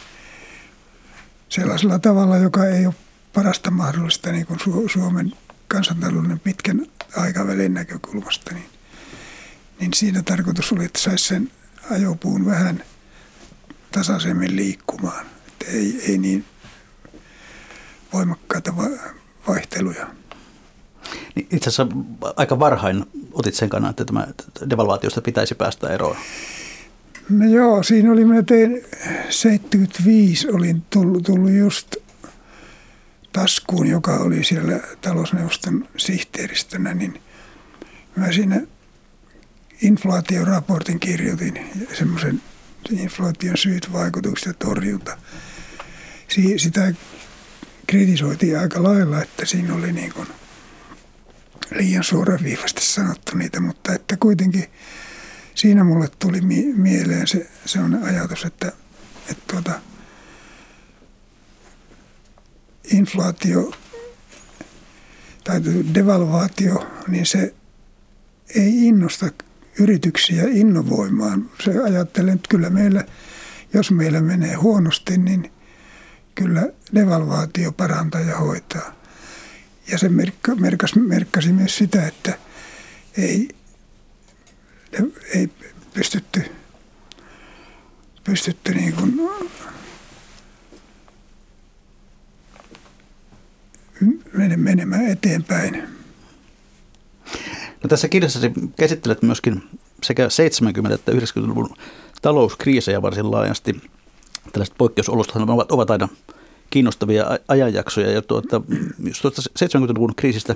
[1.50, 2.96] sellaisella tavalla, joka ei ole
[3.34, 4.60] parasta mahdollista niin kuin
[4.94, 5.34] Suomen
[5.68, 6.86] kansantalouden pitkän
[7.18, 8.70] aikavälin näkökulmasta, niin,
[9.80, 11.52] niin siinä tarkoitus oli, että saisi sen
[11.92, 12.84] ajopuun vähän
[13.92, 15.26] tasaisemmin liikkumaan.
[15.48, 16.46] Että ei, ei niin
[18.14, 18.74] voimakkaita
[19.48, 20.08] vaihteluja.
[21.36, 21.88] Niin itse asiassa
[22.36, 24.28] aika varhain otit sen kannan, että tämä
[24.70, 26.18] devalvaatiosta pitäisi päästä eroon.
[27.30, 28.86] No joo, siinä oli, mä tein
[29.30, 31.96] 75, olin tullut, tullut just
[33.34, 37.22] taskuun, joka oli siellä talousneuvoston sihteeristönä, niin
[38.16, 38.62] mä siinä
[39.82, 41.60] inflaatioraportin kirjoitin,
[41.94, 42.42] semmoisen
[42.92, 45.18] inflaation syyt, vaikutukset ja torjunta.
[46.58, 46.94] Sitä
[47.88, 50.28] kritisoitiin aika lailla, että siinä oli niin kuin
[51.76, 54.66] liian suoraviivasti sanottu niitä, mutta että kuitenkin
[55.56, 56.42] siinä mulle tuli
[56.76, 58.72] mieleen se, se on ajatus, että,
[59.30, 59.72] että tuota,
[62.92, 63.72] inflaatio
[65.44, 65.62] tai
[65.94, 67.54] devalvaatio, niin se
[68.56, 69.30] ei innosta
[69.80, 71.50] yrityksiä innovoimaan.
[71.64, 73.06] Se ajattelee, että kyllä meillä,
[73.74, 75.52] jos meillä menee huonosti, niin
[76.36, 78.96] kyllä devalvaatio parantaa ja hoitaa.
[79.92, 82.38] Ja se merkkasi, merkkasi myös sitä, että
[83.18, 83.55] ei,
[85.36, 85.50] ei
[85.94, 86.44] pystytty,
[88.24, 89.20] pystytty niin kuin
[94.58, 95.84] menemään eteenpäin.
[97.84, 99.64] No tässä kirjassasi käsittelet myöskin
[100.04, 100.28] sekä
[100.90, 101.76] 70- että 90-luvun
[102.22, 103.82] talouskriisejä varsin laajasti.
[104.52, 106.08] tällaiset poikkeusolosta ovat, ovat aina
[106.70, 108.12] kiinnostavia ajanjaksoja.
[108.12, 108.62] Ja tuota,
[109.04, 110.56] jos tuosta 70-luvun kriisistä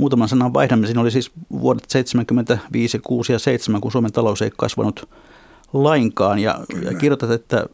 [0.00, 4.50] muutaman sanan vaihdamme, siinä oli siis vuodet 75, 6 ja 7, kun Suomen talous ei
[4.56, 5.08] kasvanut
[5.72, 6.38] lainkaan.
[6.38, 7.66] Ja, ja kirjoitat, että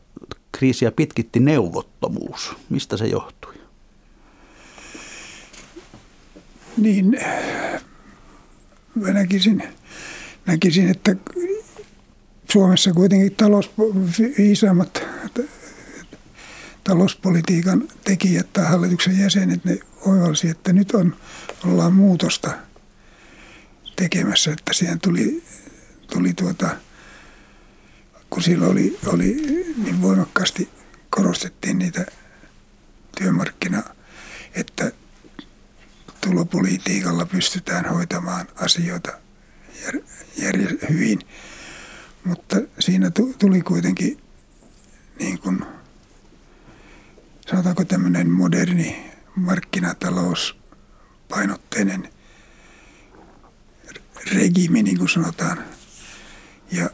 [0.53, 2.57] kriisiä pitkitti neuvottomuus.
[2.71, 3.55] Mistä se johtui?
[6.77, 7.21] Niin,
[8.95, 9.63] mä näkisin,
[10.47, 11.17] näkisin että
[12.53, 13.71] Suomessa kuitenkin talous,
[14.39, 15.03] viisaammat
[16.85, 21.17] talouspolitiikan tekijät tai hallituksen jäsenet, ne oivalsi, että nyt on,
[21.65, 22.51] ollaan muutosta
[23.97, 25.45] tekemässä, että siihen tuli,
[26.13, 26.77] tuli tuota,
[28.31, 29.35] kun silloin oli, oli
[29.85, 30.69] niin voimakkaasti
[31.11, 32.07] korostettiin niitä
[33.19, 33.83] työmarkkina,
[34.55, 34.93] että
[36.21, 39.13] tulopolitiikalla pystytään hoitamaan asioita
[39.83, 40.01] jär,
[40.37, 40.57] jär,
[40.91, 41.19] hyvin.
[42.25, 44.19] Mutta siinä tuli kuitenkin
[45.19, 45.65] niin kuin,
[47.51, 52.09] sanotaanko tämmöinen moderni markkinatalouspainotteinen
[54.33, 55.65] regimi, niin kuin sanotaan.
[56.73, 56.91] Ja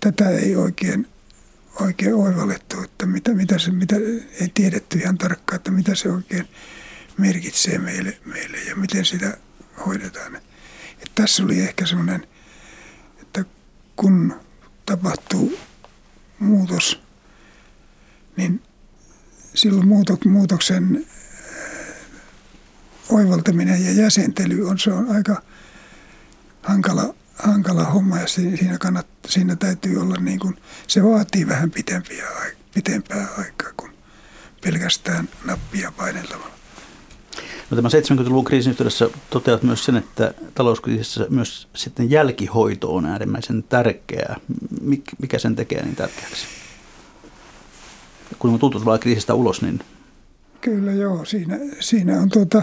[0.00, 1.08] tätä ei oikein,
[1.80, 3.96] oikein oivallettu, että mitä, mitä se, mitä,
[4.40, 6.48] ei tiedetty ihan tarkkaan, että mitä se oikein
[7.18, 9.36] merkitsee meille, meille ja miten sitä
[9.86, 10.36] hoidetaan.
[10.98, 12.26] Et tässä oli ehkä semmoinen,
[13.22, 13.44] että
[13.96, 14.40] kun
[14.86, 15.58] tapahtuu
[16.38, 17.02] muutos,
[18.36, 18.62] niin
[19.54, 19.88] silloin
[20.26, 21.06] muutoksen
[23.08, 25.42] oivaltaminen ja jäsentely on, se on aika
[26.62, 32.24] hankala, hankala homma ja siinä, kannat, siinä täytyy olla niin kuin, se vaatii vähän pitempiä,
[32.74, 33.92] pitempää aikaa kuin
[34.62, 36.56] pelkästään nappia painelemalla.
[37.70, 43.62] No tämän 70-luvun kriisin yhteydessä toteat myös sen, että talouskriisissä myös sitten jälkihoito on äärimmäisen
[43.62, 44.36] tärkeää.
[45.20, 46.46] Mikä sen tekee niin tärkeäksi?
[48.38, 49.80] Kun on tultu kriisistä ulos, niin
[50.66, 52.62] Kyllä joo, siinä, siinä on tuota,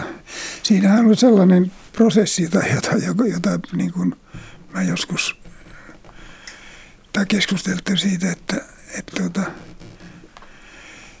[0.62, 2.58] siinähän on sellainen prosessi, jota,
[3.06, 4.16] jota, jota niin kuin
[4.74, 5.38] mä joskus
[7.12, 8.56] tai keskusteltiin siitä, että,
[8.98, 9.50] että tuota,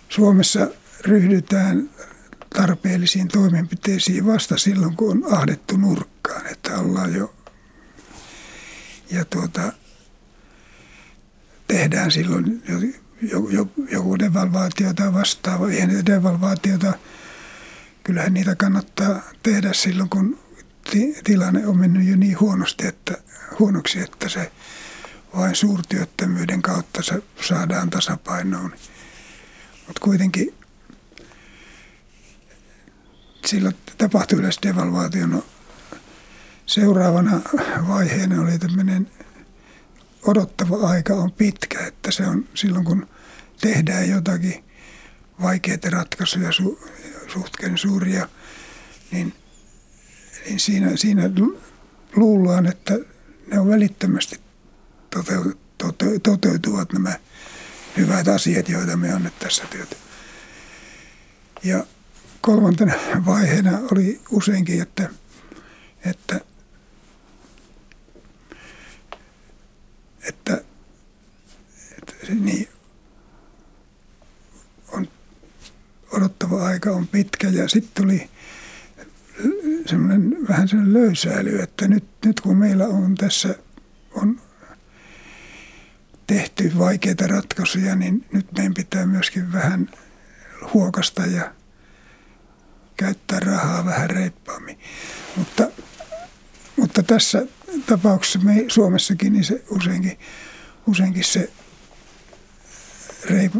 [0.08, 0.68] Suomessa
[1.00, 1.90] ryhdytään
[2.56, 7.34] tarpeellisiin toimenpiteisiin vasta silloin, kun on ahdettu nurkkaan, että ollaan jo
[9.10, 9.72] ja tuota,
[11.66, 12.62] tehdään silloin
[13.90, 15.70] joku devalvaatio tai vastaava.
[15.70, 16.92] Eihän devalvaatiota,
[18.04, 20.38] kyllähän niitä kannattaa tehdä silloin, kun
[21.24, 23.18] tilanne on mennyt jo niin huonosti, että,
[23.58, 24.52] huonoksi, että se
[25.36, 28.72] vain suurtyöttömyyden kautta se saadaan tasapainoon.
[29.86, 30.54] Mutta kuitenkin
[33.46, 35.26] silloin tapahtui yleensä devalvaatio.
[35.26, 35.44] No,
[36.66, 37.40] seuraavana
[37.88, 39.10] vaiheena oli tämmöinen
[40.26, 43.06] odottava aika on pitkä, että se on silloin kun
[43.64, 44.64] tehdään jotakin
[45.42, 46.78] vaikeita ratkaisuja, su,
[47.32, 48.28] suhteen suuria,
[49.10, 49.34] niin,
[50.46, 51.22] niin siinä, siinä
[52.16, 52.94] luullaan, että
[53.46, 54.40] ne on välittömästi
[56.22, 57.18] toteutuvat nämä
[57.96, 59.96] hyvät asiat, joita me on nyt tässä työtä.
[61.62, 61.86] Ja
[62.40, 62.94] kolmantena
[63.26, 65.08] vaiheena oli useinkin, että,
[66.04, 66.40] että,
[70.28, 70.64] että,
[71.98, 72.68] että niin,
[74.94, 75.08] on
[76.16, 78.30] odottava aika on pitkä ja sitten tuli
[79.86, 83.54] semmoinen vähän sen löysäily, että nyt, nyt kun meillä on tässä
[84.12, 84.40] on
[86.26, 89.90] tehty vaikeita ratkaisuja, niin nyt meidän pitää myöskin vähän
[90.74, 91.54] huokasta ja
[92.96, 94.78] käyttää rahaa vähän reippaammin.
[95.36, 95.68] Mutta,
[96.76, 97.46] mutta tässä
[97.86, 100.18] tapauksessa me Suomessakin niin se useinkin,
[100.86, 101.50] useinkin se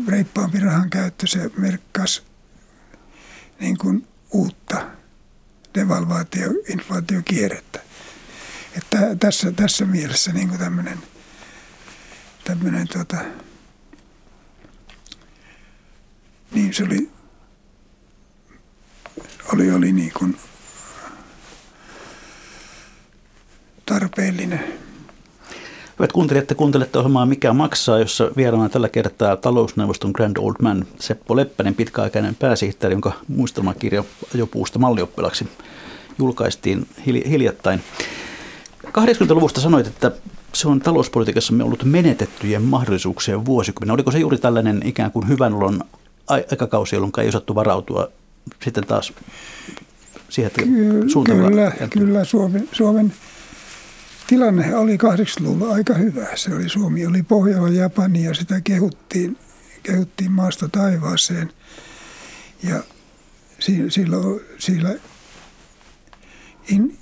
[0.09, 2.23] reippaampi rahan käyttö, se merkkasi
[3.61, 4.87] niin kuin uutta
[5.75, 7.81] devalvaatio, inflaatiokierrettä.
[8.77, 10.99] Että tässä, tässä mielessä niin kuin tämmöinen,
[12.45, 13.19] tämmöinen tota,
[16.55, 17.15] niin se oli
[19.53, 20.37] oli, oli niin kuin
[23.87, 24.84] tarpeellinen.
[25.99, 30.85] Hyvät kuuntelijat, te kuuntelette ohjelmaa Mikä maksaa, jossa vieraana tällä kertaa talousneuvoston Grand Old Man
[31.01, 34.05] Seppo Leppänen, pitkäaikainen pääsihteeri, jonka muistelmakirja
[34.35, 35.49] ajopuusta mallioppilaksi
[36.19, 37.81] julkaistiin hiljattain.
[38.87, 40.13] 80-luvusta sanoit, että
[40.53, 43.95] se on talouspolitiikassa ollut menetettyjen mahdollisuuksien vuosikymmen.
[43.95, 45.81] Oliko se juuri tällainen ikään kuin hyvän olon
[46.27, 48.09] aikakausi, jolloin ei osattu varautua
[48.63, 49.13] sitten taas
[50.29, 50.63] siihen, että
[51.13, 51.49] suuntava...
[51.49, 53.13] Kyllä, kyllä Suomen, Suomen
[54.27, 56.27] tilanne oli 80-luvulla aika hyvä.
[56.35, 59.39] Se oli, Suomi oli Pohjola Japani ja sitä kehuttiin,
[59.83, 61.53] kehuttiin maasta taivaaseen.
[62.63, 62.83] Ja
[63.89, 64.95] silloin, sillä
[66.69, 66.99] in,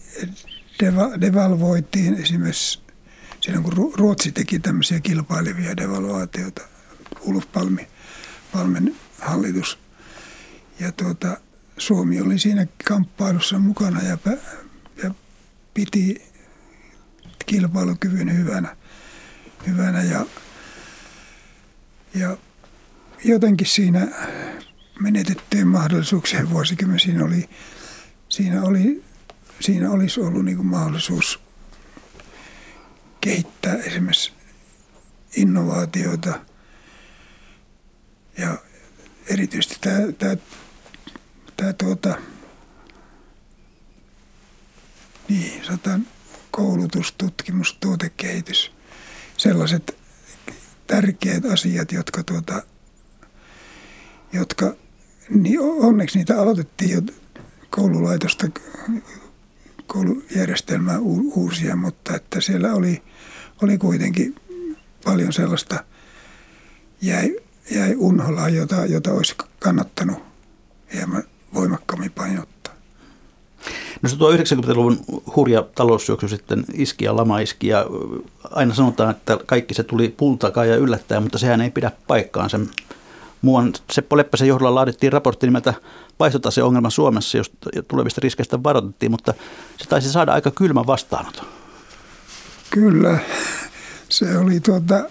[0.80, 2.78] deva, devalvoitiin esimerkiksi
[3.40, 6.62] silloin, kun Ruotsi teki tämmöisiä kilpailevia devalvaatioita,
[7.20, 7.88] Ulf Palmi,
[8.52, 9.78] Palmen hallitus.
[10.80, 11.36] Ja tuota,
[11.78, 14.18] Suomi oli siinä kamppailussa mukana ja,
[15.02, 15.14] ja
[15.74, 16.31] piti
[17.44, 18.76] kilpailukyvyn hyvänä.
[19.66, 20.26] hyvänä ja,
[22.14, 22.36] ja
[23.24, 24.08] jotenkin siinä
[25.00, 27.48] menetettyjen mahdollisuuksien vuosikymmen siinä oli,
[28.28, 29.02] siinä oli
[29.62, 31.40] siinä olisi ollut niin mahdollisuus
[33.20, 34.32] kehittää esimerkiksi
[35.36, 36.40] innovaatioita
[38.38, 38.58] ja
[39.26, 40.36] erityisesti tämä, tämä,
[41.56, 42.18] tämä tuota,
[45.28, 46.06] niin, satan
[46.52, 48.72] koulutus, tutkimus, tuotekehitys,
[49.36, 49.96] sellaiset
[50.86, 52.62] tärkeät asiat, jotka, tuota,
[54.32, 54.74] jotka
[55.30, 57.02] niin onneksi niitä aloitettiin jo
[57.70, 58.46] koululaitosta
[59.86, 63.02] koulujärjestelmää uusia, mutta että siellä oli,
[63.62, 64.34] oli kuitenkin
[65.04, 65.84] paljon sellaista
[67.00, 67.36] jäi,
[67.70, 70.18] jäi unholaa, jota, jota olisi kannattanut
[70.94, 71.22] hieman
[71.54, 72.61] voimakkaammin painottaa.
[74.02, 74.98] No se tuo 90-luvun
[75.36, 77.86] hurja taloussyöksy sitten iski ja lama iski ja
[78.50, 82.60] aina sanotaan, että kaikki se tuli pultakaan ja yllättää, mutta sehän ei pidä paikkaansa.
[83.42, 85.74] Muuan Seppo Leppäsen johdolla laadittiin raportti nimeltä
[86.18, 87.52] vaihtotaseongelma Suomessa, jos
[87.88, 89.34] tulevista riskeistä varoitettiin, mutta
[89.76, 91.46] se taisi saada aika kylmä vastaanoton.
[92.70, 93.18] Kyllä,
[94.08, 95.04] se oli tuota,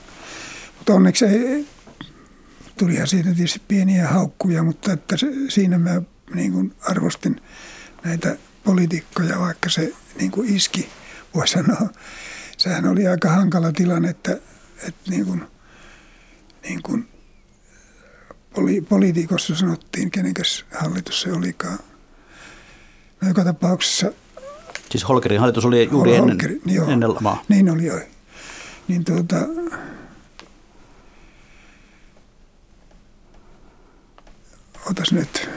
[0.77, 1.65] mutta onneksi ei,
[2.77, 6.01] tulihan siitä tietysti pieniä haukkuja, mutta että se, siinä mä
[6.33, 7.41] niin kuin arvostin
[8.03, 10.89] näitä poliitikkoja, vaikka se niin kuin iski,
[11.35, 11.89] voi sanoa.
[12.57, 14.31] Sehän oli aika hankala tilanne, että,
[14.87, 15.43] että niin kuin,
[16.63, 17.09] niin kuin
[18.55, 21.79] poli, poliitikossa sanottiin, kenenkäs hallitus se olikaan.
[23.21, 24.11] No joka tapauksessa...
[24.89, 27.43] Siis Holkerin hallitus oli juuri Holkeri, ennen, joo, ennen lamaa.
[27.49, 27.99] Niin oli jo.
[28.87, 29.35] Niin tuota,
[34.89, 35.49] otas nyt.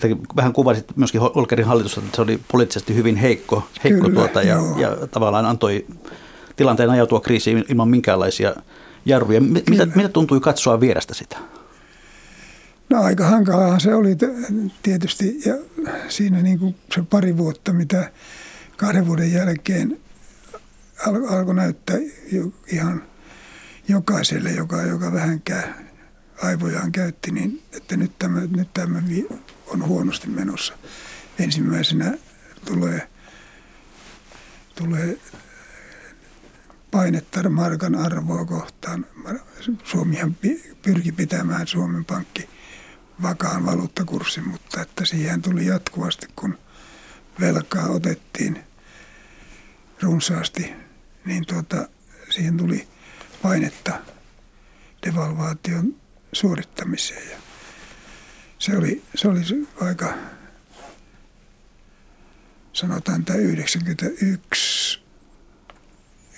[0.00, 4.42] Sitä vähän kuvasit myöskin Holkerin hallitusta, että se oli poliittisesti hyvin heikko, heikko Kyllä, tuota,
[4.42, 5.86] ja, ja tavallaan antoi
[6.56, 8.54] tilanteen ajautua kriisiin ilman minkäänlaisia
[9.04, 9.40] jarruja.
[9.40, 11.36] Mitä, mitä tuntui katsoa vierestä sitä?
[12.90, 14.16] No aika hankalaa se oli
[14.82, 15.54] tietysti ja
[16.08, 18.10] siinä niin kuin se pari vuotta, mitä
[18.76, 19.98] kahden vuoden jälkeen
[21.06, 21.96] al- alkoi näyttää
[22.32, 23.02] jo, ihan
[23.88, 25.86] jokaiselle, joka, joka vähänkään
[26.42, 29.02] aivojaan käytti, niin että nyt tämä, nyt tämä
[29.66, 30.74] on huonosti menossa.
[31.38, 32.14] Ensimmäisenä
[32.64, 33.08] tulee,
[34.74, 35.18] tulee
[36.90, 39.06] painetta markan arvoa kohtaan.
[39.84, 40.36] Suomihan
[40.82, 42.48] pyrki pitämään Suomen Pankki
[43.22, 46.58] vakaan valuuttakurssin, mutta että siihen tuli jatkuvasti, kun
[47.40, 48.64] velkaa otettiin
[50.02, 50.72] runsaasti,
[51.24, 51.88] niin tuota,
[52.30, 52.88] siihen tuli
[53.42, 54.00] painetta
[55.06, 55.96] devalvaation
[56.32, 57.30] suorittamiseen.
[57.30, 57.36] Ja
[58.58, 59.40] se oli, se oli
[59.80, 60.14] aika,
[62.72, 65.06] sanotaan tämä 91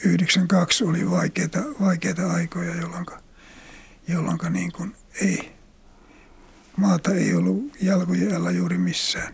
[0.04, 3.06] 92 oli vaikeita, vaikeita aikoja, jolloin,
[4.08, 5.52] jolloin niin kuin ei,
[6.76, 9.32] maata ei ollut jalkojen alla juuri missään.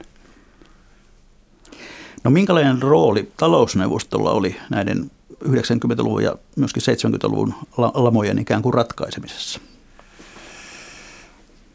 [2.25, 5.11] No minkälainen rooli talousneuvostolla oli näiden
[5.45, 9.61] 90-luvun ja myöskin 70-luvun lamojen ikään kuin ratkaisemisessa?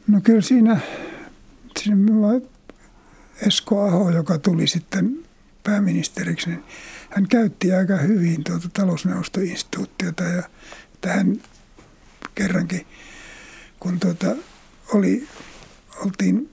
[0.10, 0.80] No kyllä siinä,
[1.80, 1.95] siinä
[3.48, 5.26] Esko Aho, joka tuli sitten
[5.63, 6.63] pääministeriksi, niin
[7.10, 10.43] hän käytti aika hyvin tuota talousneuvostoinstituutiota ja
[11.02, 11.41] tähän
[12.36, 12.88] kerrankin,
[13.80, 14.36] kun tuota
[14.93, 15.28] oli,
[16.06, 16.50] oltiin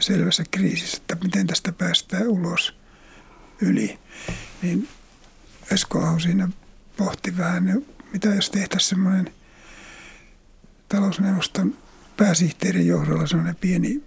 [0.00, 2.76] selvässä kriisissä, että miten tästä päästään ulos
[3.60, 3.98] yli,
[4.62, 4.88] niin
[5.70, 6.48] Esko Aho siinä
[6.96, 9.32] pohti vähän, mitä jos tehtäisiin semmoinen
[10.88, 11.76] talousneuvoston
[12.20, 14.02] pääsihteerin johdolla semmoinen pieni,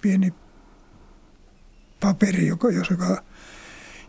[0.00, 0.34] pieni
[2.00, 3.22] paperi, joka, joka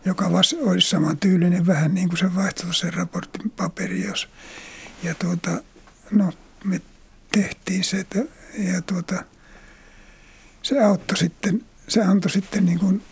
[0.06, 0.26] joka
[0.62, 4.06] olisi saman tyylinen vähän niin kuin se vaihtoehtoisen raportin paperi.
[4.06, 4.30] Jos,
[5.04, 5.64] ja tuota,
[6.12, 6.34] no,
[6.64, 6.82] me
[7.32, 8.20] tehtiin se että,
[8.58, 9.24] ja tuota,
[10.62, 13.04] se auttoi sitten, se antoi sitten niin kuin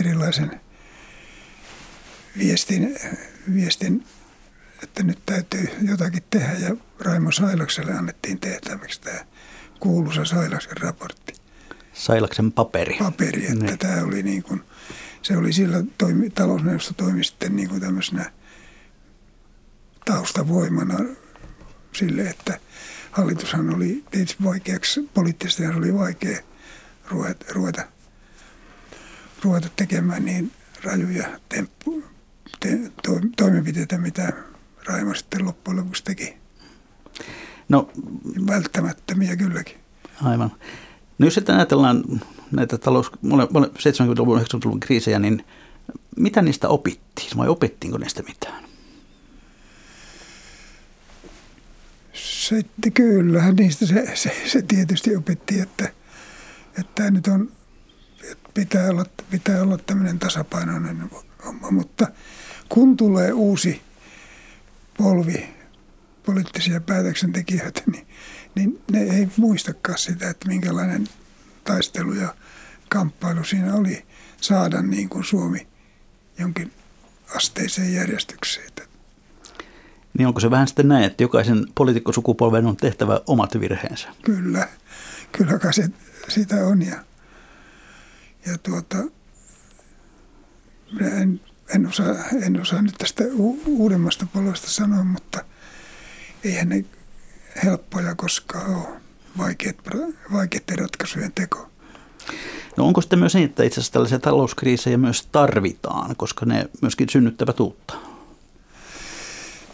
[0.00, 0.60] erilaisen
[2.38, 2.96] viestin,
[3.54, 4.06] viestin,
[4.82, 9.24] että nyt täytyy jotakin tehdä ja Raimo Sailakselle annettiin tehtäväksi tämä
[9.80, 11.32] kuuluisa Sailaksen raportti.
[11.92, 12.96] Sailaksen paperi.
[12.98, 13.78] Paperi, että niin.
[13.78, 14.62] tämä oli niin kuin–
[15.22, 18.32] se oli sillä, toimi, talousneuvosto toimi sitten niin kuin tämmöisenä
[20.04, 20.98] taustavoimana
[21.92, 22.60] sille, että
[23.10, 26.38] hallitushan oli tietysti vaikeaksi, poliittisesti oli vaikea
[27.08, 27.82] ruveta, ruveta,
[29.42, 30.52] ruveta tekemään niin
[30.84, 32.04] rajuja temppu,
[32.60, 34.32] te, to, toimenpiteitä, mitä
[34.86, 36.36] Raimo sitten loppujen lopuksi teki.
[37.70, 37.90] No,
[38.46, 39.76] Välttämättömiä kylläkin.
[40.22, 40.52] Aivan.
[41.18, 42.04] No jos sitten ajatellaan
[42.50, 45.44] näitä talous, 70-luvun 90-luvun kriisejä, niin
[46.16, 48.64] mitä niistä opittiin vai opittiinko niistä mitään?
[52.12, 52.62] Se,
[52.94, 55.92] kyllähän niistä se, se, se tietysti opetti, että,
[56.80, 57.52] että nyt on,
[58.32, 61.10] että pitää olla, pitää olla tämmöinen tasapainoinen
[61.44, 62.06] homma, mutta
[62.68, 63.82] kun tulee uusi
[64.98, 65.59] polvi
[66.30, 68.06] poliittisia päätöksentekijöitä, niin,
[68.54, 71.08] niin ne ei muistakaan sitä, että minkälainen
[71.64, 72.34] taistelu ja
[72.88, 74.04] kamppailu siinä oli
[74.40, 75.66] saada niin kuin Suomi
[76.38, 76.72] jonkin
[77.36, 78.70] asteiseen järjestykseen.
[80.18, 84.08] Niin onko se vähän sitten näin, että jokaisen poliitikkosukupolven on tehtävä omat virheensä?
[84.22, 84.68] Kyllä,
[85.32, 85.88] kyllä kai se,
[86.28, 86.82] sitä on.
[86.82, 87.04] Ja,
[88.46, 88.96] ja tuota,
[91.00, 91.40] en,
[91.74, 95.44] en, osaa, en osaa nyt tästä u, uudemmasta polvesta sanoa, mutta
[96.44, 96.84] eihän ne
[97.64, 99.00] helppoja koskaan ole
[100.32, 101.70] vaikeiden ratkaisujen teko.
[102.76, 107.08] No onko sitten myös niin, että itse asiassa tällaisia talouskriisejä myös tarvitaan, koska ne myöskin
[107.08, 107.94] synnyttävät uutta?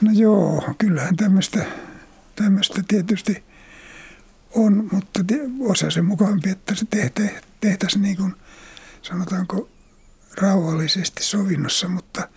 [0.01, 1.67] No joo, kyllähän tämmöistä,
[2.37, 3.45] tämmöistä tietysti
[4.55, 5.21] on, mutta
[5.61, 6.87] osa sen mukaampi, että se
[7.61, 8.35] tehtäisiin niin kuin,
[9.03, 9.69] sanotaanko
[10.37, 12.29] rauhallisesti sovinnossa, mutta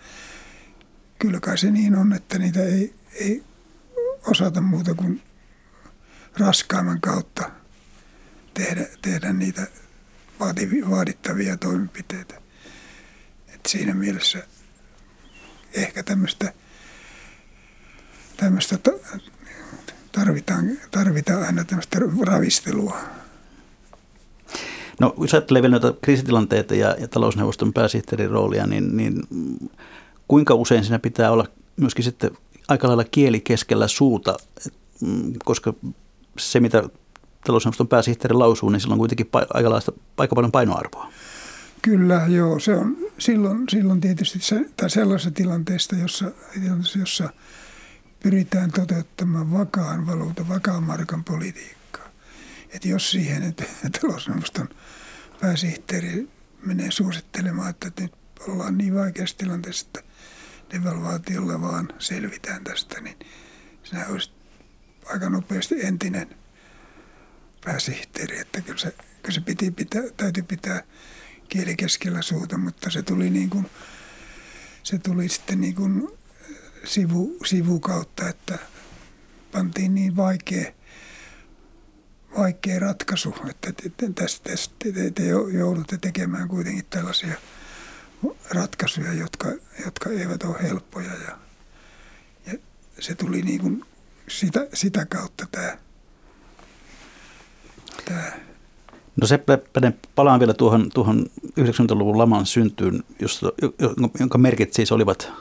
[1.18, 3.42] kyllä kai se niin on, että niitä ei, ei
[4.26, 5.22] osata muuta kuin
[6.38, 7.50] raskaamman kautta
[8.54, 9.66] tehdä, tehdä niitä
[10.90, 12.40] vaadittavia toimenpiteitä.
[13.54, 14.46] Et siinä mielessä
[15.74, 16.52] ehkä tämmöistä
[18.36, 18.78] tämmöistä
[20.12, 22.96] tarvitaan, tarvitaan aina tämmöistä ravistelua.
[25.00, 29.22] No jos ajattelee vielä noita kriisitilanteita ja, ja talousneuvoston pääsihteerin roolia, niin, niin
[30.28, 31.46] kuinka usein siinä pitää olla
[31.76, 32.30] myöskin sitten
[32.70, 34.36] aika lailla kieli keskellä suuta,
[35.00, 35.74] mm, koska
[36.38, 36.82] se mitä
[37.46, 41.12] talousneuvoston pääsihteeri lausuu, niin sillä on kuitenkin aika, laista, aika paljon painoarvoa.
[41.82, 42.58] Kyllä, joo.
[42.58, 46.30] Se on silloin, silloin tietysti se, tai sellaisessa tilanteessa, jossa,
[46.98, 47.30] jossa
[48.22, 52.08] pyritään toteuttamaan vakaan valuutan, vakaan markan politiikkaa.
[52.70, 53.64] Että jos siihen, että
[54.00, 54.68] talousneuvoston
[55.40, 56.28] pääsihteeri
[56.66, 58.12] menee suosittelemaan, että nyt
[58.48, 60.09] ollaan niin vaikeassa tilanteessa, että
[60.72, 63.18] devalvaatiolla vaan selvitään tästä, niin
[63.82, 64.30] sinä olisi
[65.06, 66.36] aika nopeasti entinen
[67.64, 70.82] pääsihteeri, että kyllä se, kyllä se piti pitää, täytyy pitää
[71.48, 73.70] kieli keskellä suuta, mutta se tuli niin kuin,
[74.82, 76.08] se tuli sitten niin kuin
[76.84, 78.58] sivu, sivukautta, että
[79.52, 80.72] pantiin niin vaikea,
[82.38, 83.72] vaikea ratkaisu, että
[84.14, 85.22] tästä te, te
[85.58, 87.34] joudutte tekemään kuitenkin tällaisia
[88.50, 89.48] ratkaisuja, jotka,
[89.84, 91.12] jotka eivät ole helppoja.
[91.12, 91.38] Ja,
[92.46, 92.58] ja
[93.00, 93.84] se tuli niin kuin
[94.28, 95.78] sitä, sitä kautta tämä,
[98.04, 98.32] tämä
[99.20, 99.40] No se
[100.14, 101.26] palaan vielä tuohon, tuohon
[101.60, 103.52] 90-luvun laman syntyyn, josta,
[104.20, 105.32] jonka merkit siis olivat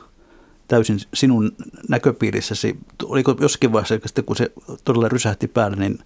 [0.68, 1.52] täysin sinun
[1.90, 2.78] näköpiirissäsi.
[3.04, 4.52] Oliko jossakin vaiheessa, kun se
[4.84, 6.00] todella rysähti päälle, niin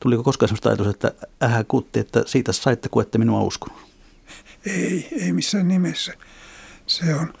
[0.00, 3.93] tuliko koskaan sellaista ajatus, että ähä kutti, että siitä saitte, kun ette minua uskonut?
[4.66, 6.12] Ei, ei missään nimessä.
[6.86, 7.32] Se on.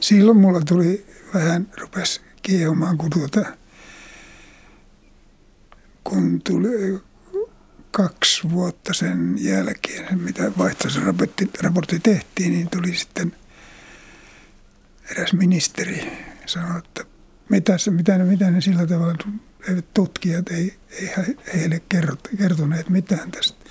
[0.00, 3.44] Silloin mulla tuli vähän, rupesi kiehumaan, kun tuota,
[6.04, 7.00] kun tuli
[7.90, 11.02] kaksi vuotta sen jälkeen, mitä vaihtoisen
[11.62, 13.36] raportti, tehtiin, niin tuli sitten
[15.10, 16.12] eräs ministeri
[16.46, 17.04] sanoi, että
[17.48, 19.14] mitä, mitä, ne, mitä ne sillä tavalla
[19.94, 21.10] tutkijat ei, ei
[21.54, 21.82] heille
[22.38, 23.64] kertoneet mitään tästä.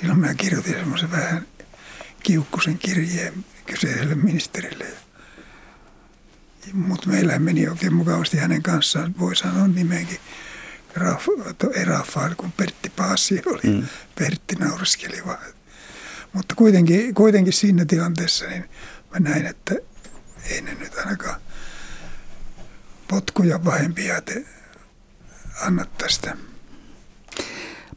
[0.00, 1.46] Silloin mä kirjoitin semmoisen vähän
[2.22, 4.86] kiukkusen kirjeen kyseiselle ministerille.
[6.72, 10.18] Mutta meillä meni oikein mukavasti hänen kanssaan, voi sanoa nimenkin.
[10.94, 11.26] Raf,
[11.84, 13.74] Rafael, kun Pertti Paasi oli.
[13.74, 13.86] Mm.
[14.18, 15.46] Pertti nauraskeli vaan.
[16.32, 18.64] Mutta kuitenkin, kuitenkin siinä tilanteessa niin
[19.10, 19.74] mä näin, että
[20.50, 21.40] ei ne nyt ainakaan
[23.08, 24.44] potkuja pahempia te
[25.60, 26.36] anna tästä.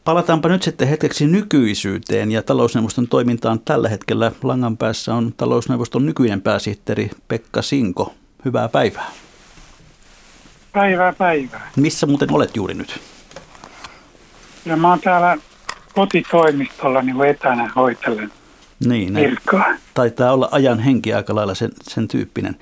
[0.05, 4.31] Palataanpa nyt sitten hetkeksi nykyisyyteen ja talousneuvoston toimintaan tällä hetkellä.
[4.43, 8.13] Langan päässä on talousneuvoston nykyinen pääsihteeri Pekka Sinko.
[8.45, 9.11] Hyvää päivää.
[10.73, 11.71] Päivää päivää.
[11.75, 12.99] Missä muuten olet juuri nyt?
[14.65, 15.37] Ja mä oon täällä
[15.93, 18.31] kotitoimistolla niin etänä hoitellen
[18.85, 19.65] niin, virkaa.
[19.93, 22.55] Taitaa olla ajan henki aika lailla sen, sen tyyppinen.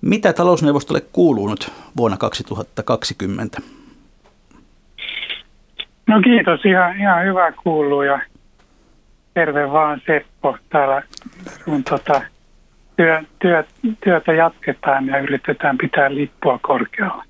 [0.00, 3.60] Mitä talousneuvostolle kuuluu nyt vuonna 2020?
[6.06, 8.20] No kiitos, ihan, ihan hyvä kuuluu ja
[9.34, 11.02] terve vaan Seppo täällä,
[11.64, 12.22] kun tota,
[12.96, 13.64] työ, työ,
[14.04, 17.24] työtä jatketaan ja yritetään pitää lippua korkealla.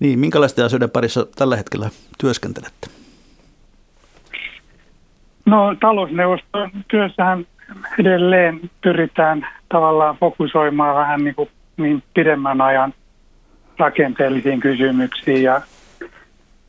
[0.00, 2.86] Niin, minkälaisten asioiden parissa tällä hetkellä työskentelette?
[5.46, 7.46] No talousneuvoston työssähän
[7.98, 12.94] edelleen pyritään tavallaan fokusoimaan vähän niin, kuin niin pidemmän ajan
[13.78, 15.60] rakenteellisiin kysymyksiin ja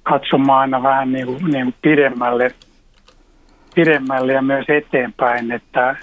[0.10, 2.52] katsomaan aina vähän niin kuin, niin kuin pidemmälle,
[3.76, 5.96] pidemmälle ja myös eteenpäin, että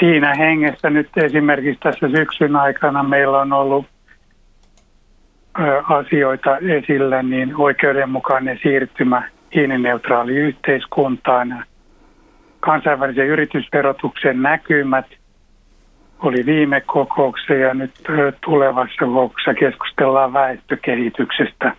[0.00, 3.86] siinä hengessä nyt esimerkiksi tässä syksyn aikana meillä on ollut
[5.88, 11.64] asioita esillä, niin oikeudenmukainen siirtymä hiilineutraali yhteiskuntaan,
[12.60, 15.06] kansainvälisen yritysverotuksen näkymät
[16.18, 17.90] oli viime kokouksessa ja nyt
[18.44, 21.76] tulevassa kokouksessa keskustellaan väestökehityksestä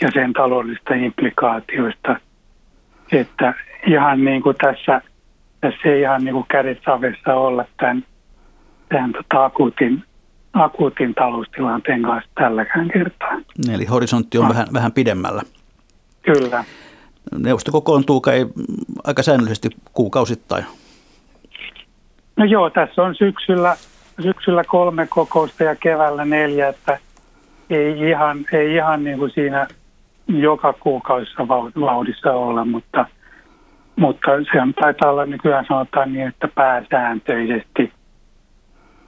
[0.00, 2.16] ja sen taloudellisista implikaatioista.
[3.12, 3.54] Että
[3.86, 5.02] ihan niin kuin tässä,
[5.60, 8.04] tässä ei ihan niin kuin kädet savessa olla tämän,
[8.88, 10.04] tämän tota akuutin,
[10.52, 13.40] akuutin taloustilanteen kanssa tälläkään kertaa.
[13.74, 14.50] Eli horisontti on ah.
[14.50, 15.42] vähän, vähän pidemmällä.
[16.22, 16.64] Kyllä.
[17.38, 18.46] Neuvosto kokoontuu kai
[19.04, 20.64] aika säännöllisesti kuukausittain.
[22.36, 23.76] No joo, tässä on syksyllä,
[24.22, 26.98] syksyllä kolme kokousta ja keväällä neljä, että
[27.70, 29.66] ei ihan, ei ihan niin kuin siinä
[30.38, 31.48] joka kuukausissa
[31.80, 33.06] vauhdissa olla, mutta,
[33.96, 37.92] mutta se on, taitaa olla nykyään sanotaan niin, että pääsääntöisesti,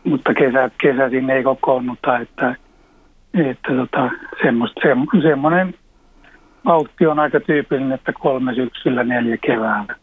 [0.04, 2.56] mutta kesä, kesäisin ei kokoonnuta, että,
[3.34, 4.10] että tota,
[4.42, 4.80] semmoista,
[5.22, 5.74] semmoinen
[6.64, 9.96] vauhti on aika tyypillinen, että kolme syksyllä, neljä keväällä.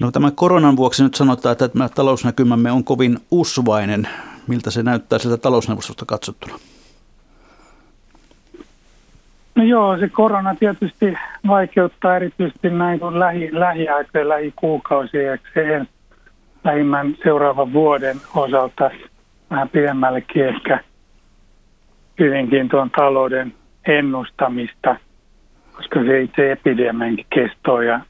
[0.00, 4.08] No tämän koronan vuoksi nyt sanotaan, että tämä talousnäkymämme on kovin usvainen.
[4.46, 6.54] Miltä se näyttää sieltä talousneuvostosta katsottuna?
[9.62, 11.14] No joo, se korona tietysti
[11.48, 15.80] vaikeuttaa erityisesti näin kuin lähi, lähiaikojen, lähikuukausien se
[16.64, 18.90] lähimmän seuraavan vuoden osalta
[19.50, 20.80] vähän pidemmällekin ehkä
[22.18, 23.54] hyvinkin tuon talouden
[23.86, 24.96] ennustamista,
[25.72, 28.00] koska se itse epidemiankin kestoon ja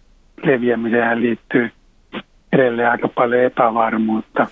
[0.42, 1.70] leviämiseen liittyy
[2.52, 4.46] edelleen aika paljon epävarmuutta.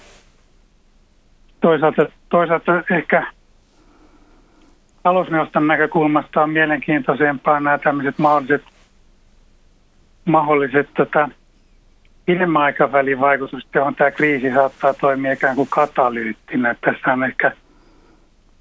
[1.60, 3.26] Toisaalta, toisaalta ehkä
[5.02, 8.62] talousneuvoston näkökulmasta on mielenkiintoisempaa nämä tämmöiset mahdolliset,
[10.24, 11.28] mahdolliset tota,
[12.26, 16.74] pidemmän aikavälin vaikutukset, johon tämä kriisi saattaa toimia ikään kuin katalyyttinä.
[16.80, 17.52] Tässä on ehkä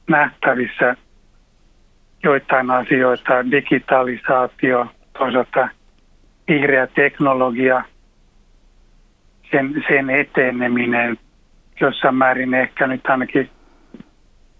[0.10, 0.96] nähtävissä
[2.24, 4.88] joitain asioita, digitalisaatio,
[5.18, 5.70] toisaalta
[6.48, 7.84] vihreä teknologia,
[9.52, 11.18] sen, sen eteneminen
[11.82, 13.50] jossain määrin ehkä nyt ainakin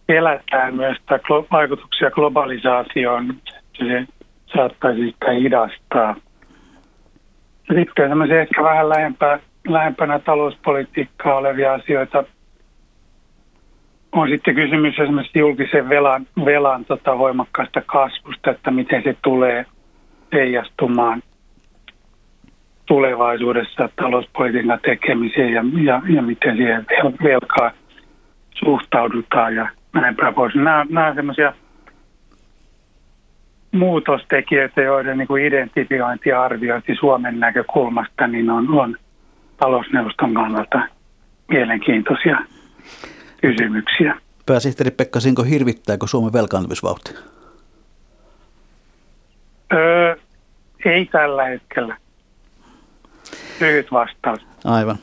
[0.10, 0.98] pelätään myös
[1.52, 3.34] vaikutuksia globalisaatioon,
[3.78, 4.06] se
[4.56, 6.16] saattaisi sitä hidastaa.
[7.76, 12.24] Sitten tämmöisiä ehkä vähän lähempää, lähempänä talouspolitiikkaa olevia asioita
[14.12, 19.66] on sitten kysymys esimerkiksi julkisen velan, velan tota, voimakkaasta kasvusta, että miten se tulee
[20.34, 21.22] heijastumaan
[22.86, 26.86] tulevaisuudessa talouspolitiikan tekemiseen ja, ja, ja miten siihen
[27.24, 27.72] velkaa
[28.56, 30.56] suhtaudutaan ja päin pois.
[30.56, 31.54] Nämä, nämä ovat sellaisia
[33.72, 38.98] muutostekijöitä, joiden niin kuin identifiointi ja arviointi Suomen näkökulmasta niin on, on
[39.58, 40.82] talousneuvoston kannalta
[41.48, 42.38] mielenkiintoisia
[43.42, 44.16] kysymyksiä.
[44.46, 47.14] Pääsihteeri Pekka Sinko, hirvittääkö Suomen velkaantumisvauhti?
[49.74, 50.16] Öö,
[50.86, 51.98] ei tällä hetkellä.
[53.62, 54.40] Lyhyt vastaus.
[54.66, 54.98] Aivan.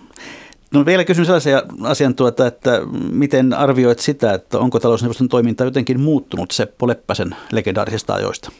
[0.76, 2.70] No vielä kysyn sellaisia asian tuota, että
[3.12, 8.52] miten arvioit sitä, että onko talousneuvoston toiminta jotenkin muuttunut Seppo Leppäsen legendaarisista ajoista?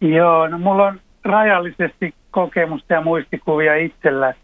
[0.00, 4.34] Joo, no mulla on rajallisesti kokemusta ja muistikuvia itsellä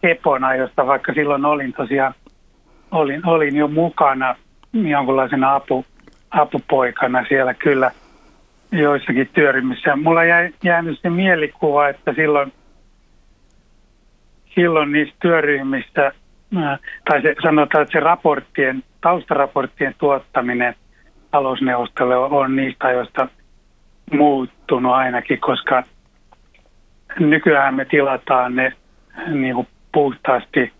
[0.00, 2.14] Sepona, josta vaikka silloin olin tosiaan
[2.90, 4.36] olin, olin jo mukana
[4.72, 5.84] jonkunlaisena apu,
[6.30, 7.90] apupoikana siellä kyllä
[8.72, 9.96] joissakin työryhmissä.
[9.96, 12.52] Mulla jäi jäänyt se mielikuva, että silloin,
[14.54, 16.12] silloin niissä työryhmissä,
[17.10, 20.74] tai se, sanotaan, että se raporttien, taustaraporttien tuottaminen
[21.30, 23.28] talousneuvostolle on, niistä ajoista
[24.12, 25.82] muuttunut ainakin, koska
[27.18, 28.72] nykyään me tilataan ne
[29.28, 30.72] niin kuin puhtaasti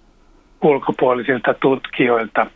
[0.62, 2.46] ulkopuolisilta tutkijoilta.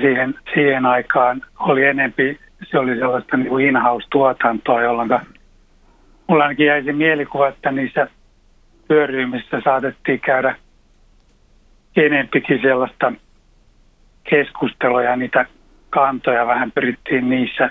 [0.00, 2.40] Siihen, siihen aikaan oli enempi,
[2.70, 5.08] se oli sellaista niin in-house-tuotantoa, jolloin
[6.26, 8.08] mulla ainakin jäi se mielikuva, että niissä
[8.88, 10.56] työryhmissä saatettiin käydä
[11.96, 13.12] enempikin sellaista
[14.24, 15.46] keskustelua ja niitä
[15.90, 17.70] kantoja vähän pyrittiin niissä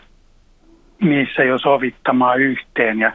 [1.01, 2.99] niissä jo sovittamaan yhteen.
[2.99, 3.11] Ja,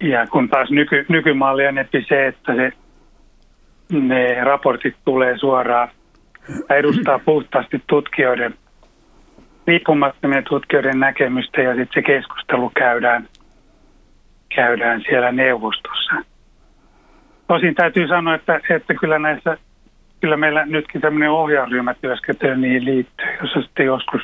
[0.00, 1.74] ja kun taas nyky, nykymalli on
[2.08, 2.72] se, että se,
[3.92, 5.88] ne raportit tulee suoraan,
[6.70, 8.54] edustaa puhtaasti tutkijoiden,
[9.66, 13.28] riippumattomien tutkijoiden näkemystä ja sitten se keskustelu käydään,
[14.54, 16.29] käydään siellä neuvostossa.
[17.50, 19.56] Tosin täytyy sanoa, että, että kyllä näissä,
[20.20, 24.22] kyllä meillä nytkin tämmöinen ohjausryhmätyöskentely niihin liittyy, jossa sitten joskus,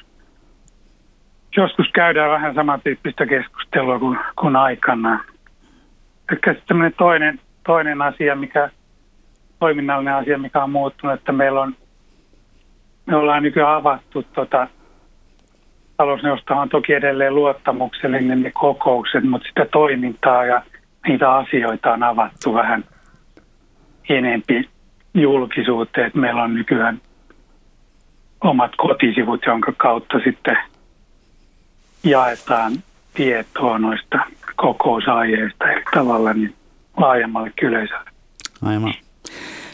[1.57, 5.21] joskus käydään vähän samantyyppistä keskustelua kuin, kuin aikanaan.
[6.33, 8.71] Ehkä sitten toinen, toinen asia, mikä
[9.59, 11.75] toiminnallinen asia, mikä on muuttunut, että meillä on,
[13.07, 14.69] me ollaan nykyään avattu tota,
[15.97, 20.63] talousneuvosto on toki edelleen luottamuksellinen ne kokoukset, mutta sitä toimintaa ja
[21.09, 22.85] niitä asioita on avattu vähän–
[24.09, 24.69] enempi
[25.15, 27.01] julkisuuteen, että meillä on nykyään
[28.41, 30.57] omat kotisivut, jonka kautta sitten
[32.05, 32.73] jaetaan
[33.15, 34.19] tietoa noista
[34.57, 36.55] kokousaiheista eri tavalla niin
[36.97, 38.11] laajemmalle yleisölle.
[38.63, 38.95] Aivan.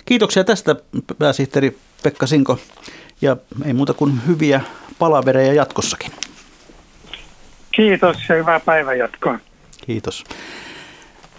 [0.05, 0.77] Kiitoksia tästä
[1.19, 2.59] pääsihteeri Pekka Sinko
[3.21, 4.61] ja ei muuta kuin hyviä
[4.99, 6.13] palavereja jatkossakin.
[7.73, 9.39] Kiitos ja hyvää päivänjatkoa.
[9.87, 10.25] Kiitos.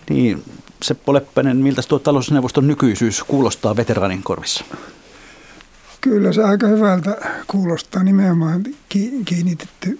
[0.10, 0.44] Niin,
[0.84, 4.66] Seppo Leppänen, miltä tuo talousneuvoston nykyisyys kuulostaa veteraanin korvissa?
[6.02, 7.18] Kyllä se aika hyvältä
[7.48, 8.64] kuulostaa nimenomaan
[9.26, 10.00] kiinnitetty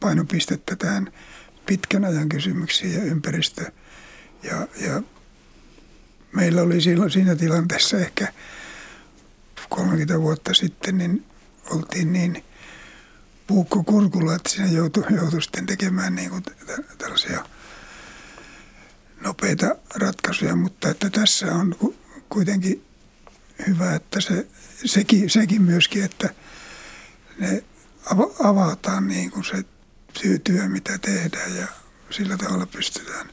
[0.00, 1.12] painopistettä tähän
[1.66, 3.72] pitkän ajan kysymyksiin ja ympäristö.
[4.42, 5.02] Ja, ja
[6.32, 8.32] meillä oli silloin siinä tilanteessa ehkä
[9.68, 11.24] 30 vuotta sitten, niin
[11.70, 12.44] oltiin niin
[13.46, 16.42] puukko kurkulla, että siinä joutui, joutui sitten tekemään niin kuin
[16.98, 17.44] tällaisia–
[19.22, 21.74] nopeita ratkaisuja, mutta että tässä on
[22.28, 22.84] kuitenkin
[23.66, 24.46] hyvä, että se,
[24.84, 26.30] sekin, sekin myöskin, että
[27.38, 27.64] ne
[28.44, 29.64] avataan niin kuin se
[30.44, 31.66] työ, mitä tehdään ja
[32.10, 33.26] sillä tavalla pystytään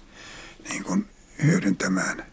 [0.70, 1.08] niin kuin
[1.44, 2.26] hyödyntämään.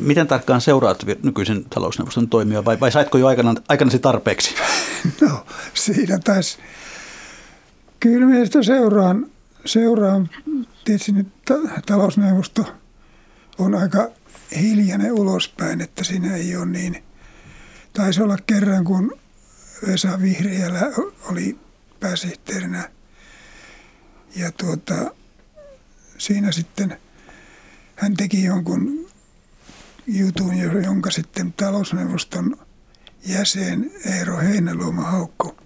[0.00, 4.54] Miten tarkkaan seuraat nykyisen talousneuvoston toimia vai, vai saitko jo aikana, aikanasi tarpeeksi?
[5.20, 6.58] No siinä taas,
[8.00, 9.30] kyllä mielestä seuraan,
[9.68, 10.30] seuraan
[10.84, 11.12] tietysti
[11.86, 12.76] talousneuvosto
[13.58, 14.10] on aika
[14.60, 17.04] hiljainen ulospäin, että siinä ei ole niin.
[17.92, 19.18] Taisi olla kerran, kun
[19.86, 20.80] Vesa Vihriälä
[21.30, 21.58] oli
[22.00, 22.90] pääsihteerinä
[24.36, 25.14] ja tuota,
[26.18, 26.98] siinä sitten
[27.96, 29.10] hän teki jonkun
[30.06, 32.56] jutun, jonka sitten talousneuvoston
[33.26, 35.56] jäsen Eero Heinäluoma haukko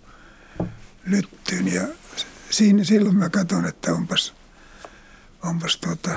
[1.04, 1.82] lyttyyn ja
[2.52, 4.34] siinä, silloin mä katson, että onpas
[5.42, 6.10] onpas tuota,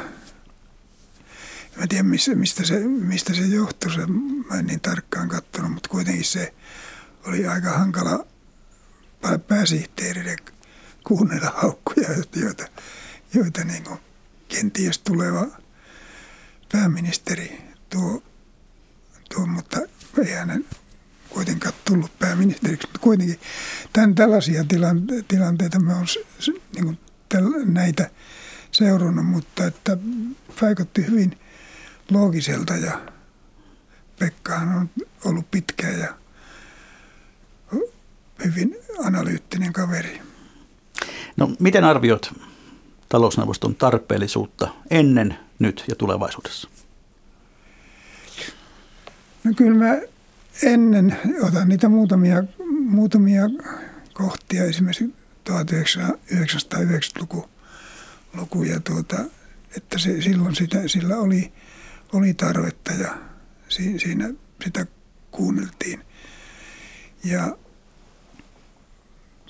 [1.76, 4.06] mä tiedä mistä, mistä, se, mistä se johtui, se,
[4.50, 6.54] mä en niin tarkkaan katsonut, mutta kuitenkin se
[7.26, 8.26] oli aika hankala
[9.48, 10.36] pääsihteerille
[11.04, 12.68] kuunnella haukkuja, joita,
[13.34, 14.00] joita niin kuin
[14.48, 15.48] kenties tuleva
[16.72, 18.24] pääministeri tuo,
[19.34, 19.80] tuo mutta
[20.26, 20.66] ei hänen
[21.36, 23.40] kuitenkaan tullut pääministeriksi, mutta kuitenkin
[23.94, 24.64] tämän, tällaisia
[25.28, 26.06] tilanteita me on
[26.76, 28.10] niin kuin täl, näitä
[28.72, 29.98] seurannut, mutta että
[30.62, 31.38] vaikutti hyvin
[32.12, 33.02] loogiselta ja
[34.20, 34.90] Pekkahan on
[35.26, 36.16] ollut pitkä ja
[38.46, 40.22] hyvin analyyttinen kaveri.
[41.38, 42.34] No miten arviot
[43.10, 46.70] talousneuvoston tarpeellisuutta ennen, nyt ja tulevaisuudessa?
[49.44, 50.15] No kyllä mä
[50.64, 52.44] ennen otan niitä muutamia,
[52.90, 53.42] muutamia
[54.14, 55.16] kohtia, esimerkiksi
[55.50, 57.50] 1990-luku
[58.34, 59.26] lukuja, tuota,
[59.78, 61.54] että se, silloin sitä, sillä oli,
[62.14, 63.18] oli tarvetta ja
[63.70, 64.34] si, siinä
[64.64, 64.86] sitä
[65.32, 66.02] kuunneltiin.
[67.24, 67.58] Ja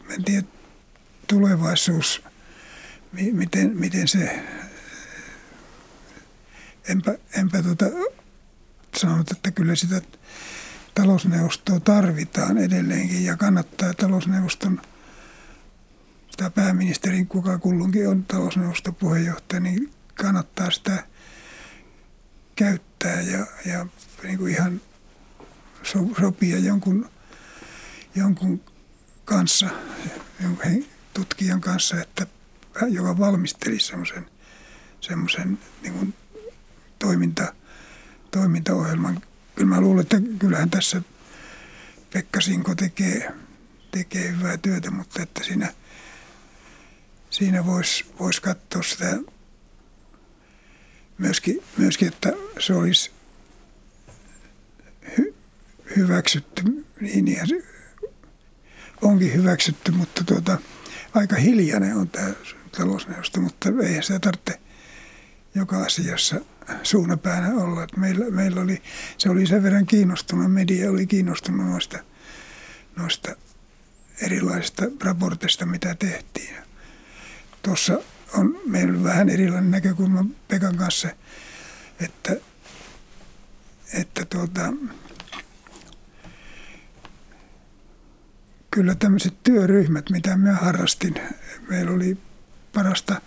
[0.10, 0.47] en tiedä,
[1.28, 2.24] tulevaisuus,
[3.32, 4.43] miten, miten se,
[6.89, 7.86] enpä, enpä tuota,
[8.97, 10.01] sanonut, että kyllä sitä
[10.95, 14.81] talousneuvostoa tarvitaan edelleenkin ja kannattaa talousneuvoston–
[16.37, 21.07] tämä pääministerin, kuka kullunkin on talousneuvoston puheenjohtaja, niin kannattaa sitä
[22.55, 23.85] käyttää ja, ja
[24.23, 24.81] niin kuin ihan
[25.83, 27.09] so, sopia jonkun,
[28.15, 28.61] jonkun
[29.25, 29.69] kanssa,
[30.39, 32.27] jonkun tutkijan kanssa, että
[32.89, 33.17] joka
[33.79, 34.25] semmoisen
[35.01, 36.13] semmoisen niin
[36.99, 37.53] toiminta,
[38.31, 39.21] toimintaohjelman.
[39.56, 41.01] Kyllä mä luulen, että kyllähän tässä
[42.14, 43.32] Pekka Sinko tekee,
[43.91, 45.74] tekee hyvää työtä, mutta että siinä–
[47.38, 49.18] siinä voisi vois katsoa sitä
[51.18, 53.12] myöskin, myöskin, että se olisi
[55.18, 55.36] hy,
[55.95, 56.64] hyväksytty,
[57.01, 57.64] niin, niin
[59.01, 60.58] onkin hyväksytty, mutta tuota,
[61.14, 62.34] aika hiljainen on tämä
[62.78, 64.60] talousneuvosto, mutta ei sitä tarvitse
[65.56, 66.41] joka asiassa
[66.84, 67.84] suunapäänä olla.
[67.84, 68.82] Että meillä, meillä oli,
[69.18, 71.99] se oli sen verran kiinnostunut, media oli kiinnostunut noista,
[72.95, 73.36] noista
[74.22, 76.55] erilaisista raporteista, mitä tehtiin.
[77.61, 77.99] Tuossa
[78.34, 81.09] on meillä vähän erilainen näkökulma Pekan kanssa,
[81.99, 82.36] että,
[83.93, 84.74] että tuota,
[88.72, 91.16] kyllä tämmöiset työryhmät, mitä minä harrastin,
[91.70, 92.18] meillä oli
[92.74, 93.22] parasta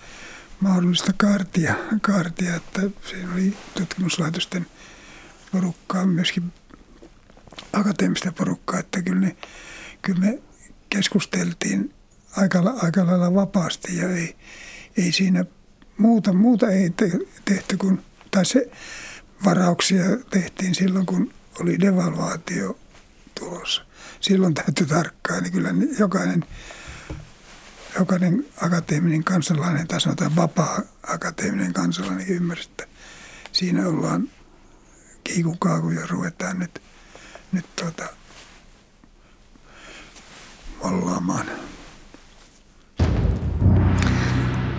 [0.61, 2.81] mahdollista kaartia, kaartia että
[3.11, 4.67] siinä oli tutkimuslaitosten
[5.53, 6.53] porukkaa, myöskin
[7.73, 9.37] akateemista porukkaa, että kyllä, ne,
[10.03, 10.39] kyllä me
[10.91, 11.95] keskusteltiin
[12.37, 14.37] aika, aika lailla vapaasti ja ei,
[14.97, 15.45] ei siinä
[15.99, 16.91] muuta, muuta ei
[17.45, 18.71] tehty kuin, tai se
[19.45, 22.79] varauksia tehtiin silloin, kun oli devalvaatio
[23.39, 23.83] tulossa.
[24.21, 26.45] Silloin täytyy tarkkaan, niin kyllä jokainen,
[27.99, 32.87] jokainen akateeminen kansalainen, tai sanotaan vapaa akateeminen kansalainen ymmärsi, että
[33.53, 34.29] siinä ollaan
[35.25, 36.83] kiikukaaku ja ruvetaan nyt,
[37.53, 38.05] nyt tuota,
[40.85, 41.47] mollaamaan.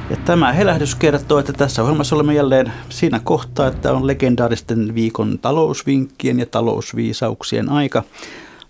[0.10, 5.40] Ja tämä helähdys kertoo, että tässä ohjelmassa olemme jälleen siinä kohtaa, että on legendaaristen viikon
[5.40, 8.04] talousvinkkien ja talousviisauksien aika.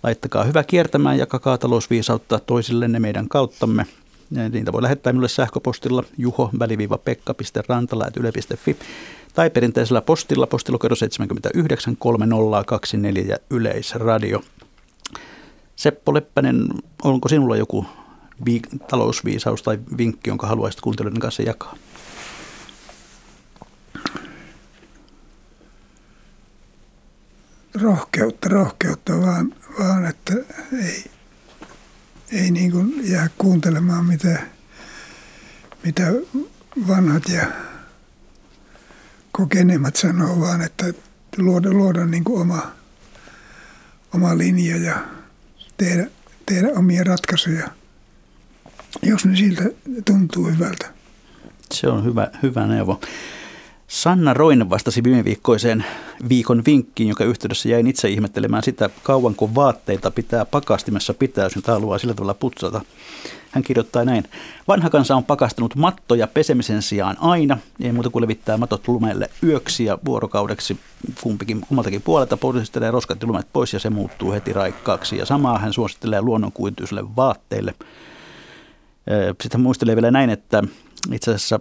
[0.03, 3.85] Laittakaa hyvä kiertämään, jakakaa talousviisautta toisillenne meidän kauttamme.
[4.29, 8.77] Niitä voi lähettää minulle sähköpostilla juho-pekka.rantala.yle.fi
[9.33, 14.43] tai perinteisellä postilla postilokero 79 3024 ja Yleisradio.
[15.75, 16.67] Seppo Leppänen,
[17.03, 17.85] onko sinulla joku
[18.49, 21.75] viik- talousviisaus tai vinkki, jonka haluaisit kuuntelijoiden kanssa jakaa?
[27.81, 30.33] Rohkeutta, rohkeutta vaan, vaan että
[30.83, 31.03] ei,
[32.31, 34.39] ei niin kuin jää kuuntelemaan mitä,
[35.83, 36.11] mitä
[36.87, 37.47] vanhat ja
[39.31, 40.93] kokeneemmat sanoo, vaan että
[41.37, 42.71] luoda, luoda niin kuin oma,
[44.13, 45.05] oma linja ja
[45.77, 46.07] tehdä,
[46.45, 47.69] tehdä omia ratkaisuja–
[49.01, 49.63] jos ne siltä
[50.05, 50.93] tuntuu hyvältä.
[51.73, 53.01] Se on hyvä, hyvä neuvo.
[53.89, 55.85] Sanna Roine vastasi viime viikkoiseen
[56.29, 61.71] viikon vinkkiin, joka yhteydessä jäin itse ihmettelemään sitä, kauanko vaatteita pitää pakastimessa pitää, jos niitä
[61.71, 62.81] haluaa sillä tavalla putsata.
[63.51, 64.23] Hän kirjoittaa näin.
[64.67, 67.57] Vanha kansa on pakastanut mattoja pesemisen sijaan aina.
[67.81, 70.77] Ei muuta kuin levittää matot lumelle yöksi ja vuorokaudeksi
[71.21, 75.17] kumpikin, kummaltakin puolelta puristelee roskat lumet pois ja se muuttuu heti raikkaaksi.
[75.17, 77.75] Ja samaa hän suosittelee luonnonkuituisille vaatteille.
[79.41, 80.63] Sitten hän muistelee vielä näin, että
[81.11, 81.59] itse asiassa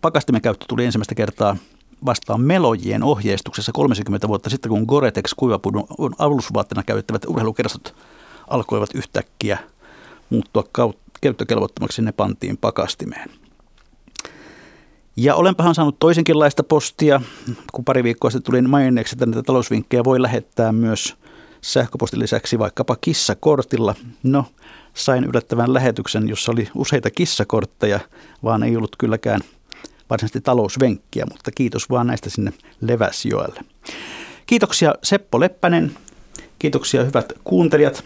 [0.00, 1.56] pakastimen käyttö tuli ensimmäistä kertaa
[2.04, 5.86] vastaan melojien ohjeistuksessa 30 vuotta sitten, kun Goretex kuivapudun
[6.18, 7.94] alusvaatteena käyttävät urheilukerastot
[8.48, 9.58] alkoivat yhtäkkiä
[10.30, 10.64] muuttua
[11.20, 13.30] käyttökelvottomaksi, ne pantiin pakastimeen.
[15.16, 17.20] Ja olenpahan saanut toisenkinlaista postia,
[17.72, 21.16] kun pari viikkoa sitten tulin maininneeksi, että näitä talousvinkkejä voi lähettää myös
[21.60, 23.94] sähköpostin lisäksi vaikkapa kissakortilla.
[24.22, 24.44] No,
[24.94, 28.00] sain yllättävän lähetyksen, jossa oli useita kissakortteja,
[28.44, 29.40] vaan ei ollut kylläkään
[30.10, 33.60] varsinaisesti talousvenkkiä, mutta kiitos vaan näistä sinne Leväsjoelle.
[34.46, 35.92] Kiitoksia Seppo Leppänen,
[36.58, 38.04] kiitoksia hyvät kuuntelijat.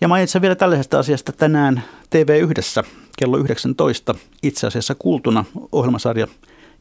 [0.00, 1.82] Ja mainitsen vielä tällaisesta asiasta tänään
[2.16, 2.86] TV1
[3.18, 6.26] kello 19 itse asiassa kuultuna ohjelmasarja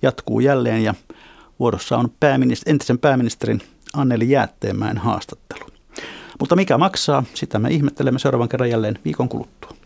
[0.01, 0.93] jatkuu jälleen ja
[1.59, 3.61] vuorossa on pääminist- entisen pääministerin
[3.93, 5.65] Anneli Jäätteenmäen haastattelu.
[6.39, 9.80] Mutta mikä maksaa, sitä me ihmettelemme seuraavan kerran jälleen viikon kuluttua.